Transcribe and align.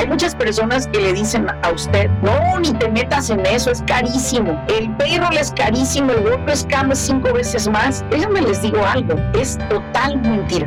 Hay 0.00 0.06
muchas 0.06 0.34
personas 0.34 0.86
que 0.86 0.98
le 0.98 1.12
dicen 1.12 1.46
a 1.62 1.72
usted, 1.72 2.08
no, 2.22 2.58
ni 2.58 2.72
te 2.72 2.88
metas 2.88 3.28
en 3.28 3.44
eso, 3.44 3.70
es 3.70 3.82
carísimo. 3.82 4.58
El 4.74 4.90
payroll 4.96 5.36
es 5.36 5.52
carísimo, 5.52 6.10
el 6.12 6.20
WordPress 6.20 6.66
cambia 6.70 6.96
cinco 6.96 7.34
veces 7.34 7.68
más. 7.68 8.02
Déjame 8.10 8.40
les 8.40 8.62
digo 8.62 8.82
algo, 8.82 9.16
es 9.38 9.58
total 9.68 10.16
mentira. 10.22 10.66